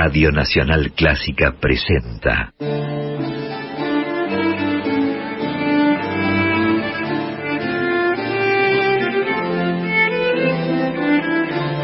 Radio 0.00 0.30
Nacional 0.30 0.92
Clásica 0.92 1.56
presenta. 1.60 2.52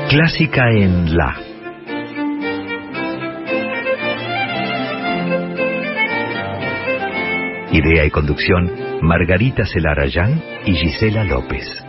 Clásica 0.08 0.70
en 0.70 1.16
La. 1.16 1.34
Idea 7.72 8.04
y 8.04 8.10
conducción, 8.12 8.70
Margarita 9.02 9.64
Celarayán 9.66 10.40
y 10.64 10.76
Gisela 10.76 11.24
López. 11.24 11.83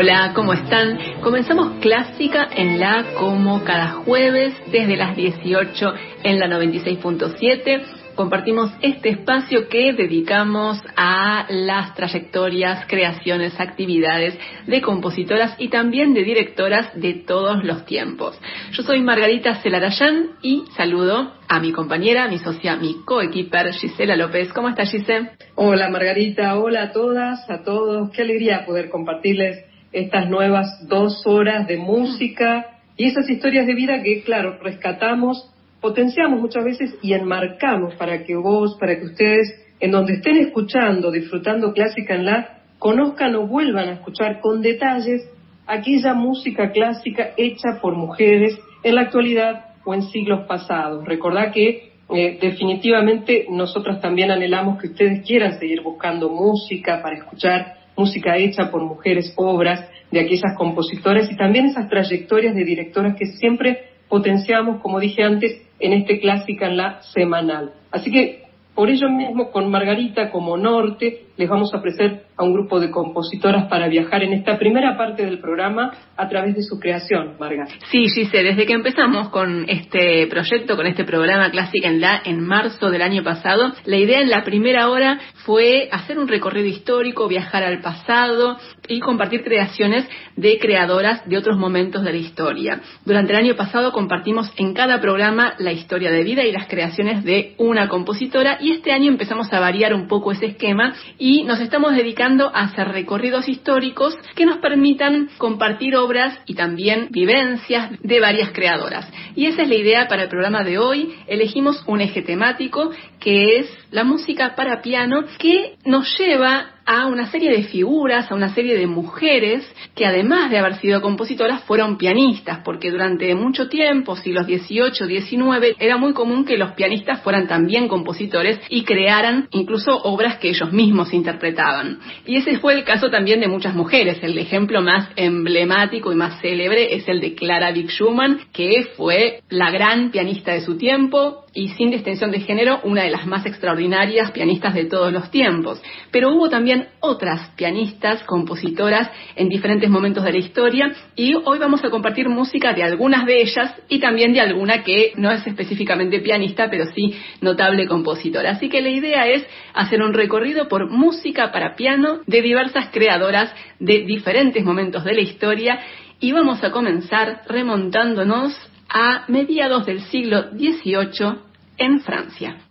Hola, 0.00 0.32
¿cómo 0.34 0.54
están? 0.54 0.98
Comenzamos 1.20 1.72
Clásica 1.82 2.48
en 2.56 2.80
la 2.80 3.04
como 3.18 3.62
cada 3.64 3.88
jueves 3.88 4.54
desde 4.72 4.96
las 4.96 5.14
18 5.14 5.92
en 6.22 6.38
la 6.38 6.46
96.7 6.46 7.82
compartimos 8.14 8.70
este 8.82 9.10
espacio 9.10 9.68
que 9.68 9.92
dedicamos 9.92 10.82
a 10.96 11.46
las 11.48 11.94
trayectorias, 11.94 12.84
creaciones, 12.86 13.58
actividades 13.60 14.38
de 14.66 14.80
compositoras 14.80 15.54
y 15.58 15.68
también 15.68 16.12
de 16.12 16.24
directoras 16.24 16.98
de 16.98 17.14
todos 17.14 17.64
los 17.64 17.84
tiempos. 17.84 18.38
Yo 18.72 18.82
soy 18.82 19.02
Margarita 19.02 19.56
Celarayán 19.62 20.32
y 20.42 20.64
saludo 20.76 21.32
a 21.48 21.60
mi 21.60 21.72
compañera, 21.72 22.28
mi 22.28 22.38
socia, 22.38 22.76
mi 22.76 23.02
coequiper 23.04 23.72
Gisela 23.72 24.16
López. 24.16 24.52
¿Cómo 24.52 24.68
está 24.68 24.84
Gisela? 24.84 25.32
Hola 25.54 25.88
Margarita, 25.88 26.58
hola 26.58 26.84
a 26.84 26.92
todas, 26.92 27.48
a 27.50 27.62
todos. 27.62 28.10
Qué 28.10 28.22
alegría 28.22 28.64
poder 28.66 28.90
compartirles 28.90 29.69
estas 29.92 30.28
nuevas 30.28 30.86
dos 30.88 31.26
horas 31.26 31.66
de 31.66 31.76
música 31.76 32.66
y 32.96 33.06
esas 33.06 33.28
historias 33.28 33.66
de 33.66 33.74
vida 33.74 34.02
que, 34.02 34.22
claro, 34.22 34.58
rescatamos 34.62 35.50
potenciamos 35.80 36.40
muchas 36.40 36.64
veces 36.64 36.94
y 37.02 37.14
enmarcamos 37.14 37.94
para 37.94 38.24
que 38.24 38.36
vos, 38.36 38.76
para 38.78 38.98
que 38.98 39.06
ustedes, 39.06 39.54
en 39.80 39.90
donde 39.90 40.14
estén 40.14 40.36
escuchando, 40.36 41.10
disfrutando 41.10 41.72
clásica 41.72 42.14
en 42.14 42.26
la, 42.26 42.58
conozcan 42.78 43.34
o 43.36 43.46
vuelvan 43.46 43.88
a 43.88 43.92
escuchar 43.92 44.40
con 44.40 44.62
detalles 44.62 45.28
aquella 45.66 46.14
música 46.14 46.70
clásica 46.72 47.30
hecha 47.36 47.80
por 47.80 47.94
mujeres 47.94 48.58
en 48.82 48.94
la 48.94 49.02
actualidad 49.02 49.66
o 49.84 49.94
en 49.94 50.02
siglos 50.02 50.46
pasados. 50.46 51.04
Recordad 51.04 51.52
que 51.52 51.90
eh, 52.12 52.38
definitivamente 52.40 53.46
nosotros 53.50 54.00
también 54.00 54.30
anhelamos 54.30 54.80
que 54.80 54.88
ustedes 54.88 55.24
quieran 55.24 55.58
seguir 55.58 55.82
buscando 55.82 56.28
música 56.28 57.00
para 57.02 57.16
escuchar 57.16 57.76
música 58.00 58.36
hecha 58.36 58.70
por 58.70 58.82
mujeres, 58.82 59.32
obras 59.36 59.88
de 60.10 60.20
aquellas 60.20 60.56
compositoras 60.56 61.30
y 61.30 61.36
también 61.36 61.66
esas 61.66 61.88
trayectorias 61.88 62.54
de 62.54 62.64
directoras 62.64 63.14
que 63.16 63.26
siempre 63.26 63.90
potenciamos, 64.08 64.80
como 64.80 64.98
dije 64.98 65.22
antes, 65.22 65.62
en 65.78 65.92
este 65.92 66.18
Clásica 66.18 66.66
en 66.66 66.76
la 66.76 67.02
semanal. 67.02 67.74
Así 67.90 68.10
que 68.10 68.42
por 68.74 68.88
ello 68.88 69.10
mismo, 69.10 69.50
con 69.50 69.70
Margarita 69.70 70.30
como 70.30 70.56
norte, 70.56 71.26
les 71.36 71.48
vamos 71.48 71.74
a 71.74 71.78
ofrecer 71.78 72.24
a 72.40 72.44
un 72.44 72.54
grupo 72.54 72.80
de 72.80 72.90
compositoras 72.90 73.66
para 73.68 73.86
viajar 73.88 74.22
en 74.22 74.32
esta 74.32 74.58
primera 74.58 74.96
parte 74.96 75.26
del 75.26 75.40
programa 75.40 75.92
a 76.16 76.26
través 76.26 76.54
de 76.54 76.62
su 76.62 76.80
creación, 76.80 77.36
Margarita. 77.38 77.74
Sí, 77.90 78.06
Gise, 78.08 78.42
desde 78.42 78.64
que 78.64 78.72
empezamos 78.72 79.28
con 79.28 79.68
este 79.68 80.26
proyecto, 80.26 80.74
con 80.74 80.86
este 80.86 81.04
programa 81.04 81.50
Clásica 81.50 81.88
en 81.88 82.00
la, 82.00 82.22
en 82.24 82.40
marzo 82.40 82.90
del 82.90 83.02
año 83.02 83.22
pasado, 83.22 83.72
la 83.84 83.96
idea 83.98 84.22
en 84.22 84.30
la 84.30 84.42
primera 84.42 84.88
hora 84.88 85.20
fue 85.44 85.90
hacer 85.92 86.18
un 86.18 86.28
recorrido 86.28 86.66
histórico, 86.66 87.28
viajar 87.28 87.62
al 87.62 87.82
pasado 87.82 88.56
y 88.88 89.00
compartir 89.00 89.44
creaciones 89.44 90.08
de 90.36 90.58
creadoras 90.58 91.28
de 91.28 91.36
otros 91.36 91.58
momentos 91.58 92.02
de 92.02 92.12
la 92.12 92.18
historia. 92.18 92.80
Durante 93.04 93.32
el 93.32 93.38
año 93.38 93.54
pasado 93.54 93.92
compartimos 93.92 94.50
en 94.56 94.72
cada 94.72 94.98
programa 95.00 95.54
la 95.58 95.72
historia 95.72 96.10
de 96.10 96.24
vida 96.24 96.42
y 96.44 96.52
las 96.52 96.68
creaciones 96.68 97.22
de 97.22 97.54
una 97.58 97.88
compositora 97.88 98.56
y 98.62 98.72
este 98.72 98.92
año 98.92 99.10
empezamos 99.10 99.52
a 99.52 99.60
variar 99.60 99.92
un 99.92 100.08
poco 100.08 100.32
ese 100.32 100.46
esquema 100.46 100.94
y 101.18 101.44
nos 101.44 101.60
estamos 101.60 101.94
dedicando 101.94 102.29
hacer 102.54 102.88
recorridos 102.88 103.48
históricos 103.48 104.16
que 104.36 104.46
nos 104.46 104.58
permitan 104.58 105.28
compartir 105.38 105.96
obras 105.96 106.38
y 106.46 106.54
también 106.54 107.08
vivencias 107.10 107.90
de 108.02 108.20
varias 108.20 108.50
creadoras. 108.52 109.10
Y 109.34 109.46
esa 109.46 109.62
es 109.62 109.68
la 109.68 109.74
idea 109.74 110.08
para 110.08 110.24
el 110.24 110.28
programa 110.28 110.62
de 110.64 110.78
hoy. 110.78 111.14
Elegimos 111.26 111.82
un 111.86 112.00
eje 112.00 112.22
temático 112.22 112.90
que 113.18 113.58
es 113.58 113.79
la 113.90 114.04
música 114.04 114.54
para 114.54 114.82
piano 114.82 115.24
que 115.38 115.76
nos 115.84 116.18
lleva 116.18 116.80
a 116.90 117.06
una 117.06 117.30
serie 117.30 117.50
de 117.50 117.62
figuras, 117.64 118.30
a 118.30 118.34
una 118.34 118.52
serie 118.52 118.76
de 118.76 118.88
mujeres 118.88 119.64
que 119.94 120.06
además 120.06 120.50
de 120.50 120.58
haber 120.58 120.76
sido 120.80 121.00
compositoras 121.00 121.62
fueron 121.62 121.96
pianistas, 121.96 122.62
porque 122.64 122.90
durante 122.90 123.32
mucho 123.36 123.68
tiempo, 123.68 124.16
siglos 124.16 124.46
XVIII, 124.46 125.20
XIX, 125.20 125.76
era 125.78 125.98
muy 125.98 126.12
común 126.14 126.44
que 126.44 126.56
los 126.56 126.72
pianistas 126.72 127.22
fueran 127.22 127.46
también 127.46 127.86
compositores 127.86 128.60
y 128.68 128.82
crearan 128.82 129.46
incluso 129.52 129.96
obras 130.02 130.38
que 130.38 130.48
ellos 130.48 130.72
mismos 130.72 131.12
interpretaban. 131.12 132.00
Y 132.26 132.36
ese 132.36 132.58
fue 132.58 132.74
el 132.74 132.82
caso 132.82 133.08
también 133.08 133.40
de 133.40 133.46
muchas 133.46 133.74
mujeres. 133.74 134.18
El 134.22 134.36
ejemplo 134.36 134.82
más 134.82 135.10
emblemático 135.14 136.12
y 136.12 136.16
más 136.16 136.40
célebre 136.40 136.96
es 136.96 137.06
el 137.06 137.20
de 137.20 137.36
Clara 137.36 137.72
Schumann, 137.72 138.40
que 138.52 138.88
fue 138.96 139.42
la 139.48 139.70
gran 139.70 140.10
pianista 140.10 140.52
de 140.54 140.62
su 140.62 140.76
tiempo, 140.76 141.44
y 141.52 141.68
sin 141.70 141.90
distinción 141.90 142.30
de 142.30 142.40
género, 142.40 142.80
una 142.84 143.02
de 143.02 143.10
las 143.10 143.26
más 143.26 143.44
extraordinarias 143.44 144.30
pianistas 144.30 144.74
de 144.74 144.84
todos 144.84 145.12
los 145.12 145.30
tiempos. 145.30 145.82
Pero 146.10 146.32
hubo 146.32 146.48
también 146.48 146.88
otras 147.00 147.50
pianistas, 147.56 148.22
compositoras 148.24 149.10
en 149.34 149.48
diferentes 149.48 149.90
momentos 149.90 150.24
de 150.24 150.32
la 150.32 150.38
historia 150.38 150.92
y 151.16 151.34
hoy 151.34 151.58
vamos 151.58 151.84
a 151.84 151.90
compartir 151.90 152.28
música 152.28 152.72
de 152.72 152.84
algunas 152.84 153.26
de 153.26 153.42
ellas 153.42 153.74
y 153.88 153.98
también 153.98 154.32
de 154.32 154.40
alguna 154.40 154.84
que 154.84 155.12
no 155.16 155.30
es 155.32 155.44
específicamente 155.46 156.20
pianista, 156.20 156.68
pero 156.70 156.84
sí 156.94 157.14
notable 157.40 157.86
compositora. 157.86 158.50
Así 158.52 158.68
que 158.68 158.80
la 158.80 158.90
idea 158.90 159.26
es 159.26 159.44
hacer 159.74 160.02
un 160.02 160.14
recorrido 160.14 160.68
por 160.68 160.88
música 160.88 161.50
para 161.50 161.74
piano 161.74 162.20
de 162.26 162.42
diversas 162.42 162.88
creadoras 162.92 163.52
de 163.80 164.00
diferentes 164.04 164.64
momentos 164.64 165.04
de 165.04 165.14
la 165.14 165.20
historia 165.20 165.80
y 166.20 166.32
vamos 166.32 166.62
a 166.62 166.70
comenzar 166.70 167.42
remontándonos 167.48 168.54
a 168.90 169.24
mediados 169.28 169.86
del 169.86 170.02
siglo 170.02 170.50
XVIII 170.50 171.38
en 171.78 172.00
Francia. 172.00 172.69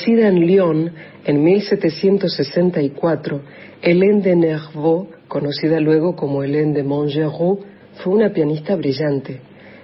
Nacida 0.00 0.28
en 0.28 0.46
Lyon 0.46 0.90
en 1.26 1.44
1764, 1.44 3.42
Hélène 3.82 4.22
de 4.22 4.34
Nervaux, 4.34 5.10
conocida 5.28 5.78
luego 5.78 6.16
como 6.16 6.42
Hélène 6.42 6.72
de 6.72 6.82
Montgeroux, 6.82 7.60
fue 7.96 8.14
una 8.14 8.30
pianista 8.30 8.76
brillante, 8.76 9.42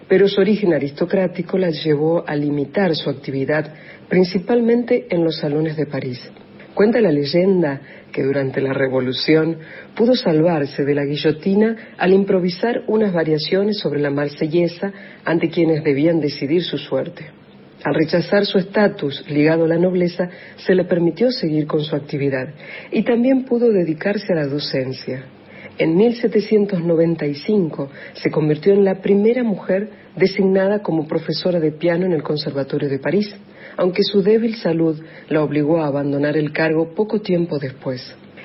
pero 0.09 0.27
su 0.27 0.41
origen 0.41 0.73
aristocrático 0.73 1.59
la 1.59 1.69
llevó 1.69 2.27
a 2.27 2.35
limitar 2.35 2.97
su 2.97 3.11
actividad 3.11 3.75
principalmente 4.09 5.07
en 5.11 5.23
los 5.23 5.37
salones 5.37 5.77
de 5.77 5.85
París. 5.85 6.19
Cuenta 6.73 6.99
la 7.03 7.13
leyenda 7.13 7.83
que 8.11 8.23
durante 8.23 8.63
la 8.63 8.73
Revolución 8.73 9.59
pudo 9.95 10.15
salvarse 10.15 10.83
de 10.87 10.95
la 10.95 11.05
guillotina 11.05 11.77
al 11.99 12.15
improvisar 12.15 12.85
unas 12.87 13.13
variaciones 13.13 13.79
sobre 13.81 14.01
la 14.01 14.09
marsellesa 14.09 14.91
ante 15.27 15.51
quienes 15.51 15.85
debían 15.85 16.21
decidir 16.21 16.63
su 16.63 16.79
suerte. 16.79 17.27
Al 17.87 17.95
rechazar 17.95 18.45
su 18.45 18.59
estatus 18.59 19.25
ligado 19.31 19.65
a 19.65 19.69
la 19.69 19.79
nobleza, 19.79 20.29
se 20.57 20.75
le 20.75 20.87
permitió 20.87 21.31
seguir 21.31 21.69
con 21.69 21.85
su 21.85 21.95
actividad 21.95 22.49
y 22.91 23.05
también 23.05 23.45
pudo 23.45 23.71
dedicarse 23.71 24.33
a 24.33 24.35
la 24.35 24.49
docencia. 24.49 25.23
En 25.79 25.95
1795 25.95 27.89
se 28.15 28.29
convirtió 28.33 28.73
en 28.73 28.85
la 28.85 28.97
primera 28.97 29.45
mujer 29.45 29.89
designada 30.17 30.83
como 30.83 31.07
profesora 31.07 31.61
de 31.61 31.71
piano 31.71 32.07
en 32.07 32.13
el 32.13 32.25
Conservatorio 32.25 32.89
de 32.89 32.99
París, 32.99 33.33
aunque 33.77 34.03
su 34.03 34.21
débil 34.21 34.57
salud 34.57 35.01
la 35.29 35.45
obligó 35.45 35.81
a 35.81 35.87
abandonar 35.87 36.37
el 36.37 36.53
cargo 36.53 36.93
poco 36.93 37.21
tiempo 37.21 37.57
después. 37.61 38.03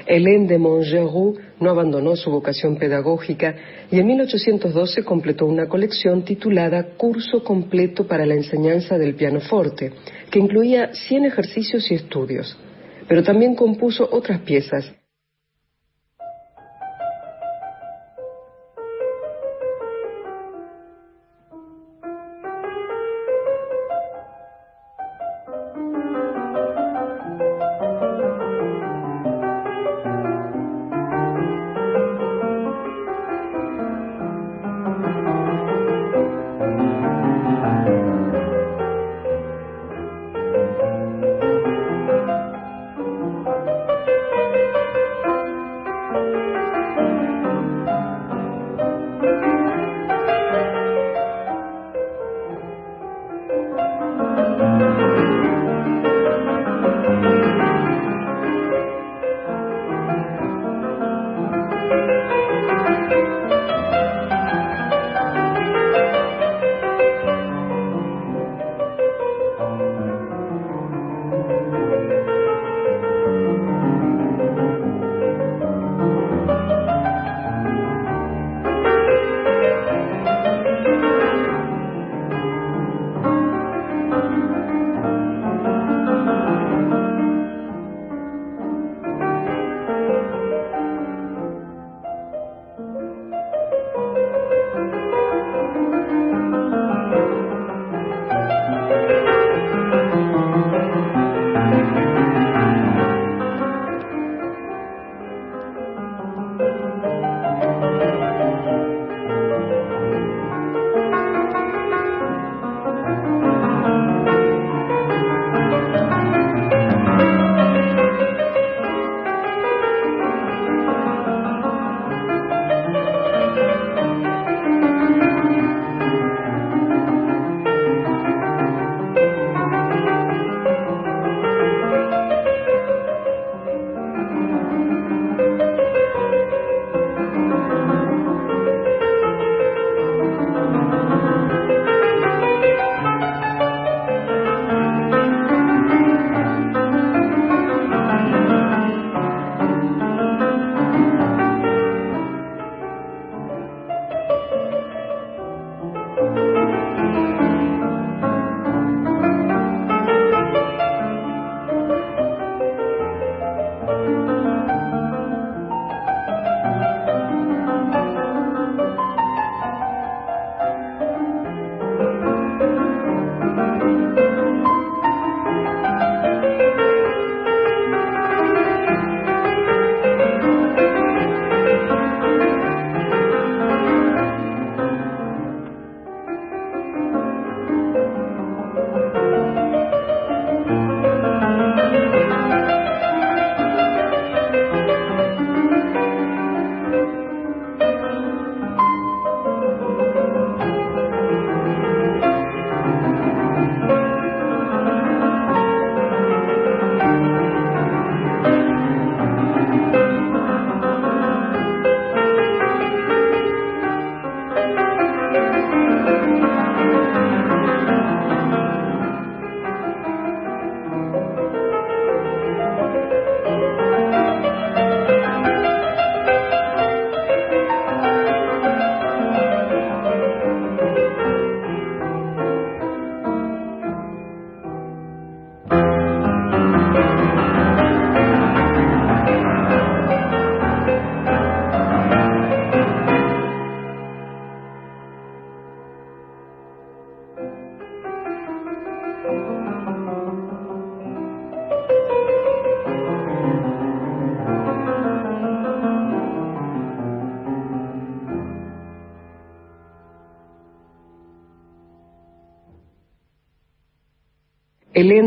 Hélène 0.08 0.48
de 0.48 0.58
Montgeroux 0.58 1.38
no 1.60 1.70
abandonó 1.70 2.15
su 2.15 2.29
vocación 2.31 2.77
pedagógica 2.77 3.55
y 3.91 4.00
en 4.00 4.08
1812 4.08 5.03
completó 5.03 5.46
una 5.46 5.67
colección 5.67 6.24
titulada 6.24 6.96
Curso 6.98 7.43
completo 7.43 8.08
para 8.08 8.25
la 8.25 8.36
enseñanza 8.36 8.98
del 8.98 9.15
pianoforte, 9.15 9.91
que 10.29 10.39
incluía 10.39 10.93
100 10.93 11.25
ejercicios 11.25 11.89
y 11.91 11.96
estudios. 11.96 12.58
Pero 13.08 13.24
también 13.24 13.55
compuso 13.55 14.08
otras 14.12 14.41
piezas 14.41 14.93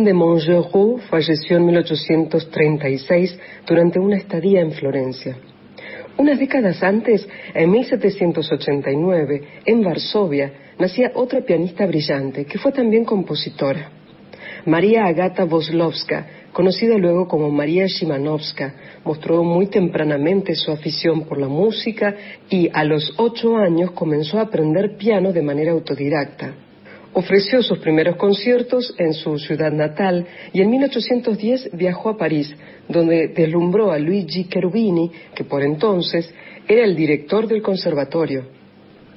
de 0.04 0.12
Montgeroux 0.12 1.00
falleció 1.08 1.56
en 1.56 1.66
1836 1.66 3.38
durante 3.66 3.98
una 3.98 4.16
estadía 4.16 4.60
en 4.60 4.72
Florencia. 4.72 5.36
Unas 6.16 6.38
décadas 6.38 6.82
antes, 6.82 7.26
en 7.54 7.70
1789, 7.70 9.42
en 9.66 9.82
Varsovia, 9.82 10.52
nacía 10.78 11.10
otra 11.14 11.40
pianista 11.40 11.86
brillante, 11.86 12.44
que 12.44 12.58
fue 12.58 12.70
también 12.70 13.04
compositora. 13.04 13.90
María 14.66 15.06
Agata 15.06 15.44
Voslowska, 15.44 16.26
conocida 16.52 16.96
luego 16.96 17.26
como 17.26 17.50
María 17.50 17.86
Shimanovska, 17.86 18.74
mostró 19.04 19.42
muy 19.42 19.66
tempranamente 19.66 20.54
su 20.54 20.70
afición 20.70 21.24
por 21.24 21.38
la 21.38 21.48
música 21.48 22.14
y 22.48 22.70
a 22.72 22.84
los 22.84 23.14
ocho 23.18 23.56
años 23.56 23.90
comenzó 23.90 24.38
a 24.38 24.42
aprender 24.42 24.96
piano 24.96 25.32
de 25.32 25.42
manera 25.42 25.72
autodidacta. 25.72 26.54
Ofreció 27.16 27.62
sus 27.62 27.78
primeros 27.78 28.16
conciertos 28.16 28.92
en 28.98 29.14
su 29.14 29.38
ciudad 29.38 29.70
natal 29.70 30.26
y 30.52 30.60
en 30.60 30.70
1810 30.70 31.70
viajó 31.72 32.08
a 32.08 32.16
París, 32.16 32.52
donde 32.88 33.28
deslumbró 33.28 33.92
a 33.92 34.00
Luigi 34.00 34.48
Cherubini, 34.48 35.12
que 35.32 35.44
por 35.44 35.62
entonces 35.62 36.28
era 36.66 36.84
el 36.84 36.96
director 36.96 37.46
del 37.46 37.62
conservatorio. 37.62 38.46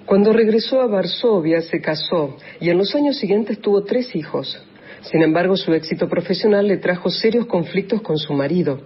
Cuando 0.05 0.31
regresó 0.31 0.79
a 0.79 0.86
Varsovia 0.86 1.62
se 1.62 1.81
casó 1.81 2.38
y 2.62 2.69
en 2.69 2.77
los 2.77 2.93
años 2.93 3.17
siguientes 3.17 3.60
tuvo 3.60 3.83
tres 3.83 4.15
hijos. 4.15 4.62
Sin 5.01 5.23
embargo, 5.23 5.57
su 5.57 5.73
éxito 5.73 6.07
profesional 6.07 6.67
le 6.67 6.77
trajo 6.77 7.10
serios 7.10 7.47
conflictos 7.47 8.01
con 8.03 8.19
su 8.19 8.31
marido. 8.33 8.79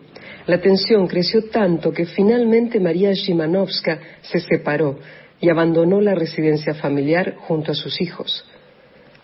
La 0.48 0.62
tensión 0.62 1.08
creció 1.08 1.50
tanto 1.50 1.92
que 1.92 2.06
finalmente 2.06 2.80
María 2.80 3.12
Shimanovska 3.12 4.00
se 4.22 4.40
separó 4.40 5.00
y 5.42 5.50
abandonó 5.50 6.00
la 6.00 6.16
residencia 6.16 6.74
familiar 6.76 7.36
junto 7.36 7.74
a 7.74 7.76
sus 7.76 8.00
hijos. 8.00 8.46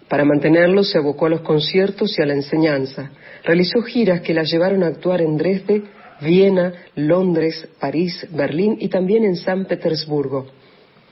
Para 0.10 0.24
mantenerlo 0.24 0.84
se 0.84 0.98
abocó 0.98 1.26
a 1.26 1.30
los 1.30 1.42
conciertos 1.42 2.18
y 2.18 2.22
a 2.22 2.26
la 2.26 2.34
enseñanza. 2.34 3.12
Realizó 3.44 3.82
giras 3.82 4.22
que 4.22 4.34
la 4.34 4.44
llevaron 4.44 4.84
a 4.84 4.88
actuar 4.88 5.22
en 5.22 5.38
Dresde, 5.38 5.84
Viena, 6.22 6.74
Londres, 6.96 7.68
París, 7.80 8.26
Berlín 8.32 8.78
y 8.80 8.88
también 8.88 9.24
en 9.26 9.36
San 9.36 9.66
Petersburgo. 9.66 10.48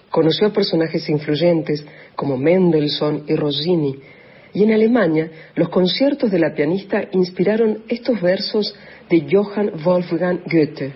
Conoció 0.10 0.48
a 0.48 0.54
personajes 0.54 1.10
influyentes 1.10 1.86
como 2.16 2.38
Mendelssohn 2.38 3.24
y 3.28 3.36
Rossini, 3.36 4.00
y 4.54 4.64
en 4.64 4.72
Alemania 4.72 5.30
los 5.56 5.68
conciertos 5.68 6.32
de 6.32 6.40
la 6.40 6.54
pianista 6.54 7.04
inspiraron 7.12 7.84
estos 7.90 8.22
versos 8.22 8.74
de 9.10 9.28
Johann 9.30 9.72
Wolfgang 9.84 10.40
Goethe. 10.50 10.94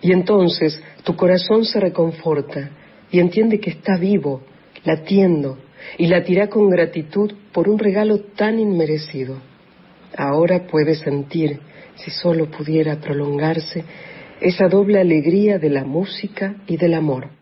Y 0.00 0.12
entonces 0.12 0.80
tu 1.02 1.16
corazón 1.16 1.64
se 1.64 1.80
reconforta 1.80 2.70
y 3.10 3.18
entiende 3.18 3.58
que 3.58 3.70
está 3.70 3.96
vivo, 3.96 4.42
latiendo, 4.84 5.58
y 5.96 6.06
latirá 6.06 6.48
con 6.48 6.68
gratitud 6.68 7.32
por 7.52 7.68
un 7.68 7.78
regalo 7.78 8.20
tan 8.36 8.58
inmerecido. 8.58 9.40
Ahora 10.16 10.66
puede 10.66 10.94
sentir, 10.94 11.60
si 11.96 12.10
solo 12.10 12.50
pudiera 12.50 13.00
prolongarse, 13.00 13.84
esa 14.40 14.68
doble 14.68 15.00
alegría 15.00 15.58
de 15.58 15.70
la 15.70 15.84
música 15.84 16.56
y 16.66 16.76
del 16.76 16.94
amor. 16.94 17.37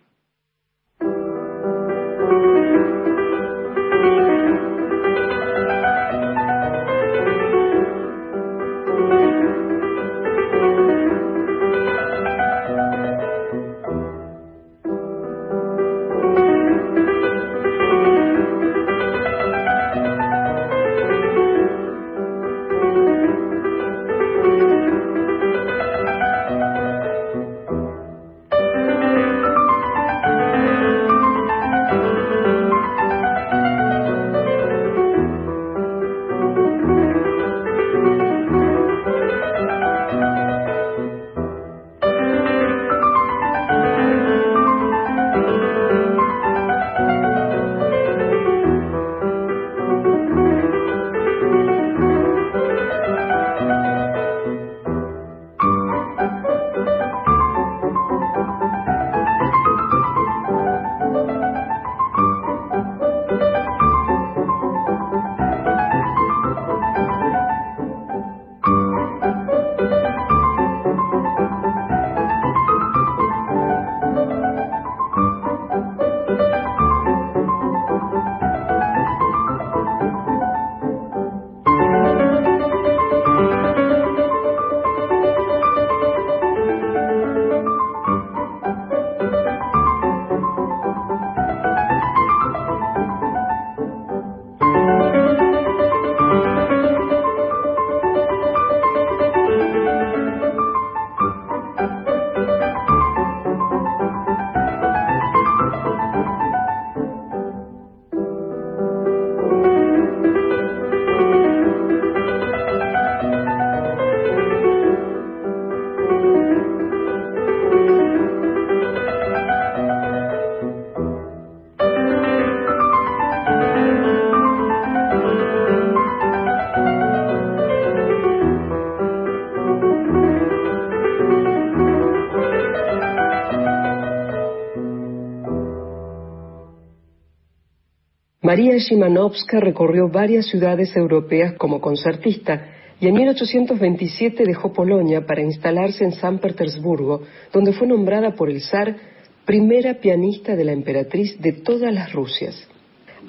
Shimanovska 138.79 139.61
recorrió 139.61 140.09
varias 140.09 140.47
ciudades 140.47 140.97
europeas 140.97 141.55
como 141.55 141.81
concertista 141.81 142.73
y 143.01 143.09
en 143.09 143.15
1827 143.15 144.45
dejó 144.45 144.73
Polonia 144.73 145.27
para 145.27 145.43
instalarse 145.43 146.05
en 146.05 146.13
San 146.13 146.39
Petersburgo, 146.39 147.23
donde 147.53 147.73
fue 147.73 147.87
nombrada 147.87 148.35
por 148.35 148.51
el 148.51 148.63
zar 148.63 148.97
primera 149.45 149.95
pianista 150.01 150.57
de 150.57 150.65
la 150.65 150.73
emperatriz 150.73 151.39
de 151.41 151.53
todas 151.53 151.93
las 151.93 152.13
Rusias. 152.13 152.69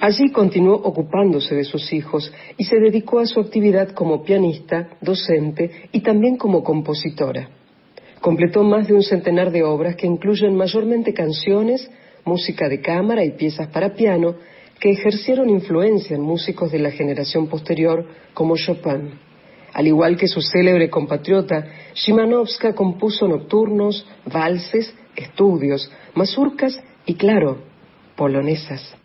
Allí 0.00 0.30
continuó 0.30 0.76
ocupándose 0.76 1.54
de 1.54 1.64
sus 1.64 1.92
hijos 1.92 2.32
y 2.56 2.64
se 2.64 2.78
dedicó 2.78 3.18
a 3.18 3.26
su 3.26 3.40
actividad 3.40 3.90
como 3.90 4.22
pianista, 4.22 4.90
docente 5.00 5.70
y 5.92 6.00
también 6.00 6.36
como 6.36 6.62
compositora. 6.62 7.50
Completó 8.20 8.62
más 8.62 8.86
de 8.88 8.94
un 8.94 9.02
centenar 9.02 9.50
de 9.50 9.64
obras 9.64 9.96
que 9.96 10.06
incluyen 10.06 10.56
mayormente 10.56 11.12
canciones, 11.12 11.90
música 12.24 12.68
de 12.68 12.80
cámara 12.80 13.24
y 13.24 13.32
piezas 13.32 13.68
para 13.68 13.94
piano, 13.94 14.36
que 14.80 14.90
ejercieron 14.90 15.50
influencia 15.50 16.14
en 16.14 16.22
músicos 16.22 16.70
de 16.70 16.78
la 16.78 16.90
generación 16.90 17.48
posterior 17.48 18.06
como 18.34 18.56
Chopin. 18.56 19.18
Al 19.72 19.86
igual 19.86 20.16
que 20.16 20.28
su 20.28 20.40
célebre 20.40 20.88
compatriota, 20.88 21.66
Shimanovska 21.94 22.74
compuso 22.74 23.28
nocturnos, 23.28 24.06
valses, 24.24 24.94
estudios, 25.16 25.90
mazurcas 26.14 26.80
y, 27.06 27.14
claro, 27.14 27.58
polonesas. 28.16 28.96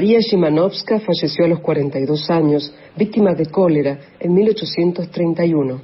María 0.00 0.20
Shimanovska 0.20 0.98
falleció 1.00 1.44
a 1.44 1.48
los 1.48 1.60
42 1.60 2.30
años, 2.30 2.72
víctima 2.96 3.34
de 3.34 3.44
cólera, 3.44 3.98
en 4.18 4.32
1831. 4.32 5.78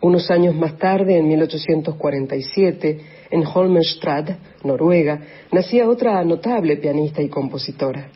Unos 0.00 0.30
años 0.32 0.56
más 0.56 0.76
tarde, 0.78 1.16
en 1.16 1.28
1847, 1.28 3.00
en 3.30 3.44
Holmenstrad, 3.46 4.30
Noruega, 4.64 5.20
nacía 5.52 5.88
otra 5.88 6.24
notable 6.24 6.78
pianista 6.78 7.22
y 7.22 7.28
compositora, 7.28 8.08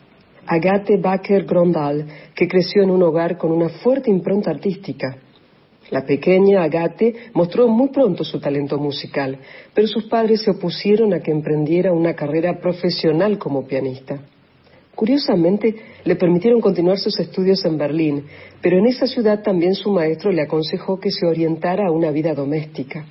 Agathe 0.47 0.97
Baker 0.97 1.45
Grondal, 1.45 2.05
que 2.35 2.49
creció 2.49 2.83
en 2.83 2.91
un 2.91 3.01
hogar 3.01 3.37
con 3.37 3.53
una 3.53 3.69
fuerte 3.69 4.11
impronta 4.11 4.51
artística. 4.51 5.15
La 5.91 6.05
pequeña 6.05 6.61
Agathe 6.61 7.31
mostró 7.33 7.69
muy 7.69 7.87
pronto 7.87 8.25
su 8.25 8.41
talento 8.41 8.77
musical, 8.79 9.39
pero 9.73 9.87
sus 9.87 10.09
padres 10.09 10.41
se 10.41 10.51
opusieron 10.51 11.13
a 11.13 11.21
que 11.21 11.31
emprendiera 11.31 11.93
una 11.93 12.13
carrera 12.15 12.59
profesional 12.59 13.37
como 13.37 13.65
pianista. 13.65 14.19
Curiosamente, 14.95 15.75
le 16.05 16.15
permitieron 16.15 16.61
continuar 16.61 16.97
sus 16.97 17.19
estudios 17.19 17.63
en 17.65 17.77
Berlín, 17.77 18.23
pero 18.61 18.77
en 18.77 18.87
esa 18.87 19.05
ciudad 19.05 19.43
también 19.43 19.75
su 19.75 19.91
maestro 19.91 20.31
le 20.31 20.41
aconsejó 20.41 20.99
que 20.99 21.11
se 21.11 21.25
orientara 21.25 21.87
a 21.87 21.91
una 21.91 22.11
vida 22.11 22.33
doméstica. 22.33 23.05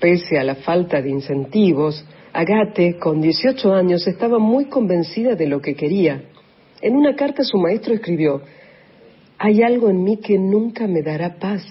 Pese 0.00 0.36
a 0.36 0.42
la 0.42 0.56
falta 0.56 1.00
de 1.00 1.10
incentivos, 1.10 2.04
Agathe, 2.32 2.98
con 2.98 3.20
18 3.20 3.72
años, 3.72 4.06
estaba 4.08 4.38
muy 4.38 4.64
convencida 4.64 5.36
de 5.36 5.46
lo 5.46 5.60
que 5.60 5.74
quería. 5.74 6.22
En 6.80 6.96
una 6.96 7.14
carta 7.14 7.44
su 7.44 7.56
maestro 7.58 7.94
escribió, 7.94 8.42
Hay 9.38 9.62
algo 9.62 9.90
en 9.90 10.02
mí 10.02 10.16
que 10.16 10.38
nunca 10.38 10.88
me 10.88 11.02
dará 11.02 11.38
paz, 11.38 11.62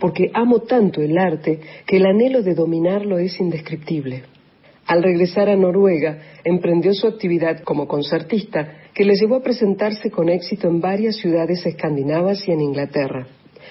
porque 0.00 0.30
amo 0.32 0.60
tanto 0.60 1.02
el 1.02 1.18
arte 1.18 1.60
que 1.86 1.96
el 1.98 2.06
anhelo 2.06 2.42
de 2.42 2.54
dominarlo 2.54 3.18
es 3.18 3.38
indescriptible. 3.38 4.22
Al 4.88 5.02
regresar 5.02 5.50
a 5.50 5.56
Noruega, 5.56 6.18
emprendió 6.44 6.94
su 6.94 7.06
actividad 7.06 7.60
como 7.60 7.86
concertista, 7.86 8.88
que 8.94 9.04
le 9.04 9.16
llevó 9.16 9.36
a 9.36 9.42
presentarse 9.42 10.10
con 10.10 10.30
éxito 10.30 10.66
en 10.66 10.80
varias 10.80 11.16
ciudades 11.16 11.64
escandinavas 11.66 12.48
y 12.48 12.52
en 12.52 12.62
Inglaterra. 12.62 13.26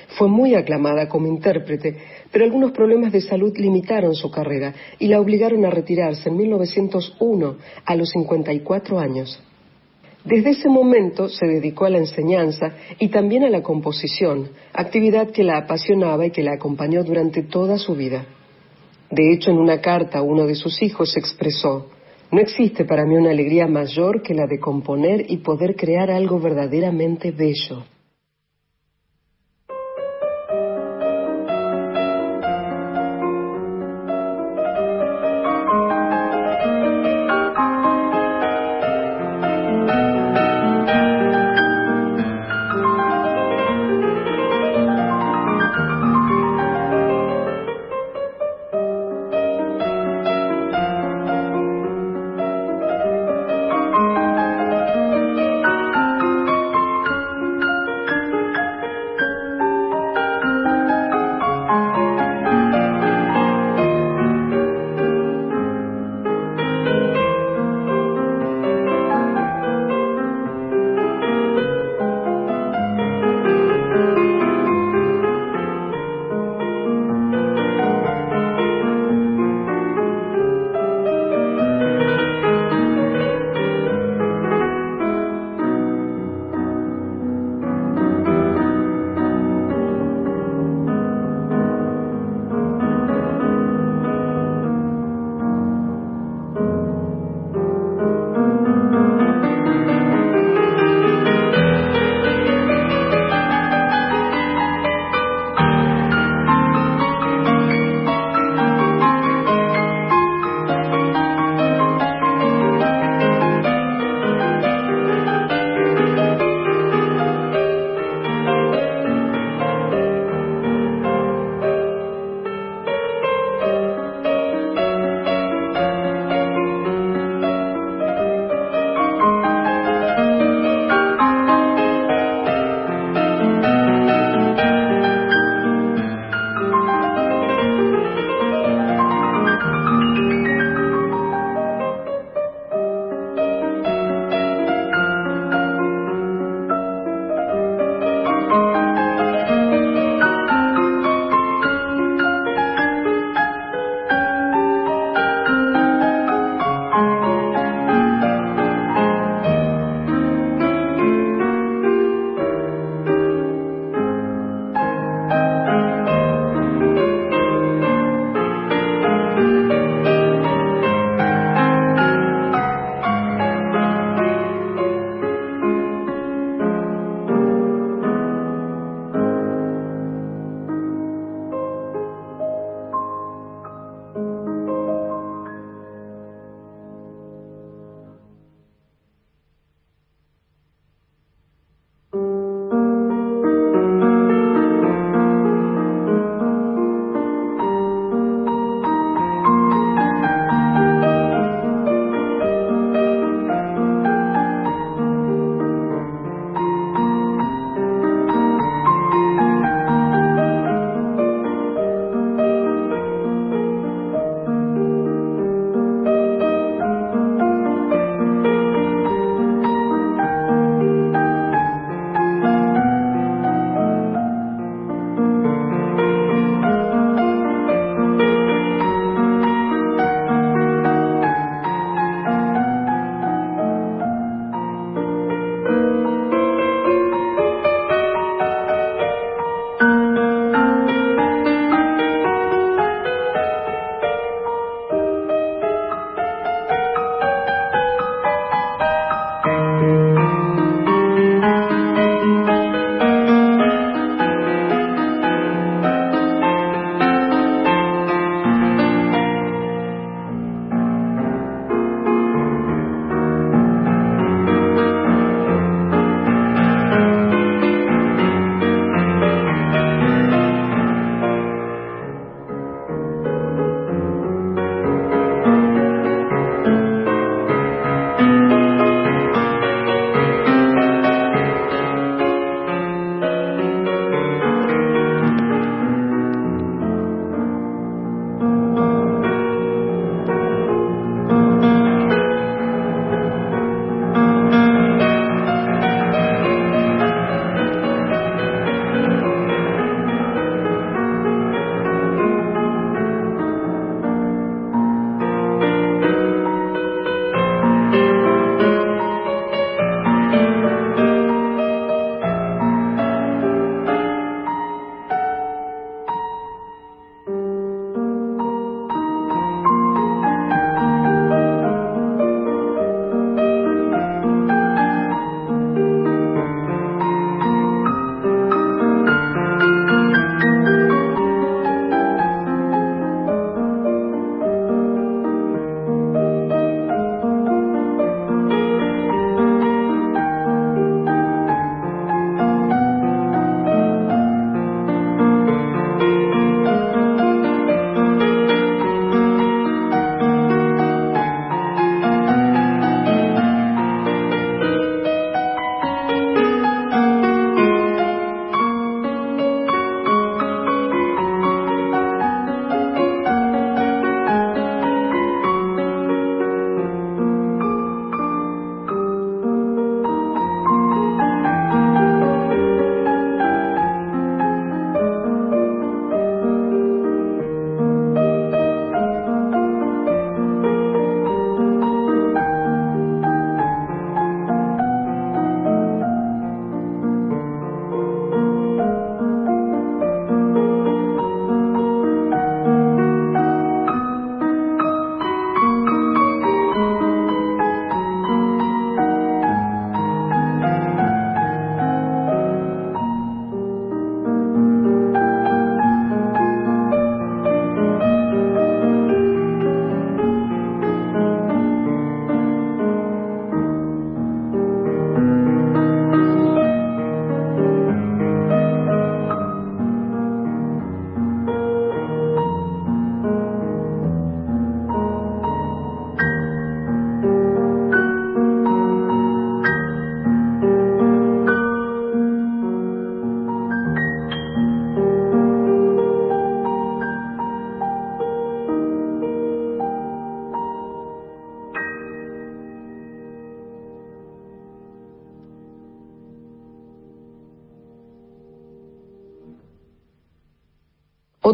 Fue 0.10 0.28
muy 0.28 0.54
aclamada 0.54 1.10
como 1.10 1.26
intérprete, 1.26 1.98
pero 2.32 2.46
algunos 2.46 2.72
problemas 2.72 3.12
de 3.12 3.22
salud 3.22 3.52
limitaron 3.58 4.14
su 4.14 4.30
carrera 4.30 4.76
y 5.00 5.08
la 5.08 5.20
obligaron 5.20 5.66
a 5.66 5.72
retirarse 5.72 6.30
en 6.30 6.38
1901 6.38 7.56
a 7.84 7.96
los 7.96 8.12
54 8.12 9.00
años. 9.00 9.42
Desde 10.24 10.52
ese 10.52 10.70
momento 10.70 11.30
se 11.30 11.48
dedicó 11.48 11.86
a 11.86 11.90
la 11.90 11.98
enseñanza 11.98 12.76
y 13.00 13.08
también 13.08 13.44
a 13.44 13.50
la 13.50 13.64
composición, 13.64 14.50
actividad 14.72 15.32
que 15.32 15.44
la 15.44 15.58
apasionaba 15.58 16.28
y 16.28 16.32
que 16.32 16.44
la 16.44 16.54
acompañó 16.54 17.04
durante 17.04 17.42
toda 17.42 17.80
su 17.80 17.96
vida. 17.96 18.28
De 19.10 19.34
hecho, 19.34 19.52
en 19.52 19.58
una 19.58 19.80
carta 19.80 20.22
uno 20.22 20.46
de 20.46 20.56
sus 20.56 20.82
hijos 20.82 21.16
expresó, 21.16 21.90
no 22.32 22.40
existe 22.40 22.84
para 22.84 23.06
mí 23.06 23.16
una 23.16 23.32
alegría 23.32 23.68
mayor 23.68 24.22
que 24.22 24.34
la 24.34 24.48
de 24.48 24.60
componer 24.60 25.26
y 25.30 25.38
poder 25.38 25.76
crear 25.76 26.12
algo 26.12 26.40
verdaderamente 26.40 27.32
bello. 27.32 27.86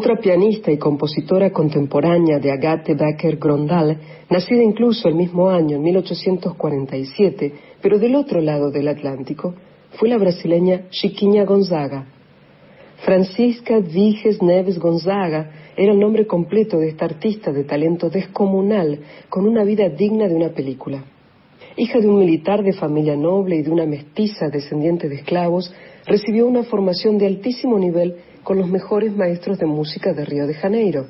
Otra 0.04 0.18
pianista 0.18 0.70
y 0.70 0.78
compositora 0.78 1.51
contemporánea 1.51 2.38
de 2.38 2.51
Agathe 2.51 2.93
Becker 2.93 3.38
Grondal, 3.38 3.97
nacida 4.30 4.62
incluso 4.62 5.08
el 5.08 5.16
mismo 5.16 5.49
año, 5.49 5.78
en 5.78 5.82
1847, 5.82 7.54
pero 7.82 7.97
del 7.97 8.16
otro 8.16 8.41
lado 8.41 8.70
del 8.70 8.89
Atlántico, 8.89 9.54
fue 9.91 10.10
la 10.10 10.18
brasileña 10.18 10.89
Chiquinha 10.89 11.45
Gonzaga. 11.45 12.06
Francisca 13.06 13.80
Viges 13.80 14.41
Neves 14.41 14.78
Gonzaga 14.78 15.51
era 15.78 15.93
el 15.93 15.99
nombre 16.01 16.28
completo 16.28 16.80
de 16.80 16.89
esta 16.89 17.06
artista 17.06 17.54
de 17.54 17.64
talento 17.64 18.10
descomunal, 18.10 18.99
con 19.30 19.47
una 19.47 19.64
vida 19.64 19.88
digna 19.88 20.28
de 20.28 20.36
una 20.36 20.49
película. 20.49 21.01
Hija 21.76 21.99
de 21.99 22.07
un 22.07 22.19
militar 22.19 22.61
de 22.61 22.74
familia 22.74 23.15
noble 23.15 23.55
y 23.55 23.63
de 23.63 23.71
una 23.71 23.88
mestiza 23.88 24.47
descendiente 24.49 25.09
de 25.09 25.15
esclavos, 25.15 25.74
recibió 26.05 26.45
una 26.45 26.63
formación 26.63 27.17
de 27.17 27.26
altísimo 27.26 27.80
nivel 27.80 28.15
con 28.43 28.59
los 28.59 28.69
mejores 28.69 29.15
maestros 29.15 29.57
de 29.57 29.65
música 29.65 30.13
de 30.13 30.24
Río 30.24 30.45
de 30.45 30.53
Janeiro. 30.53 31.07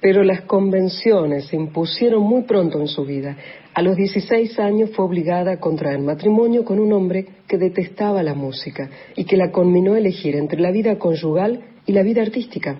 Pero 0.00 0.22
las 0.22 0.42
convenciones 0.42 1.46
se 1.46 1.56
impusieron 1.56 2.22
muy 2.22 2.42
pronto 2.42 2.80
en 2.80 2.86
su 2.86 3.04
vida. 3.04 3.36
A 3.74 3.82
los 3.82 3.96
16 3.96 4.60
años 4.60 4.90
fue 4.94 5.06
obligada 5.06 5.52
a 5.52 5.60
contraer 5.60 5.98
matrimonio 5.98 6.64
con 6.64 6.78
un 6.78 6.92
hombre 6.92 7.26
que 7.48 7.58
detestaba 7.58 8.22
la 8.22 8.34
música 8.34 8.88
y 9.16 9.24
que 9.24 9.36
la 9.36 9.50
conminó 9.50 9.94
a 9.94 9.98
elegir 9.98 10.36
entre 10.36 10.60
la 10.60 10.70
vida 10.70 10.98
conyugal 10.98 11.64
y 11.84 11.92
la 11.92 12.02
vida 12.02 12.22
artística. 12.22 12.78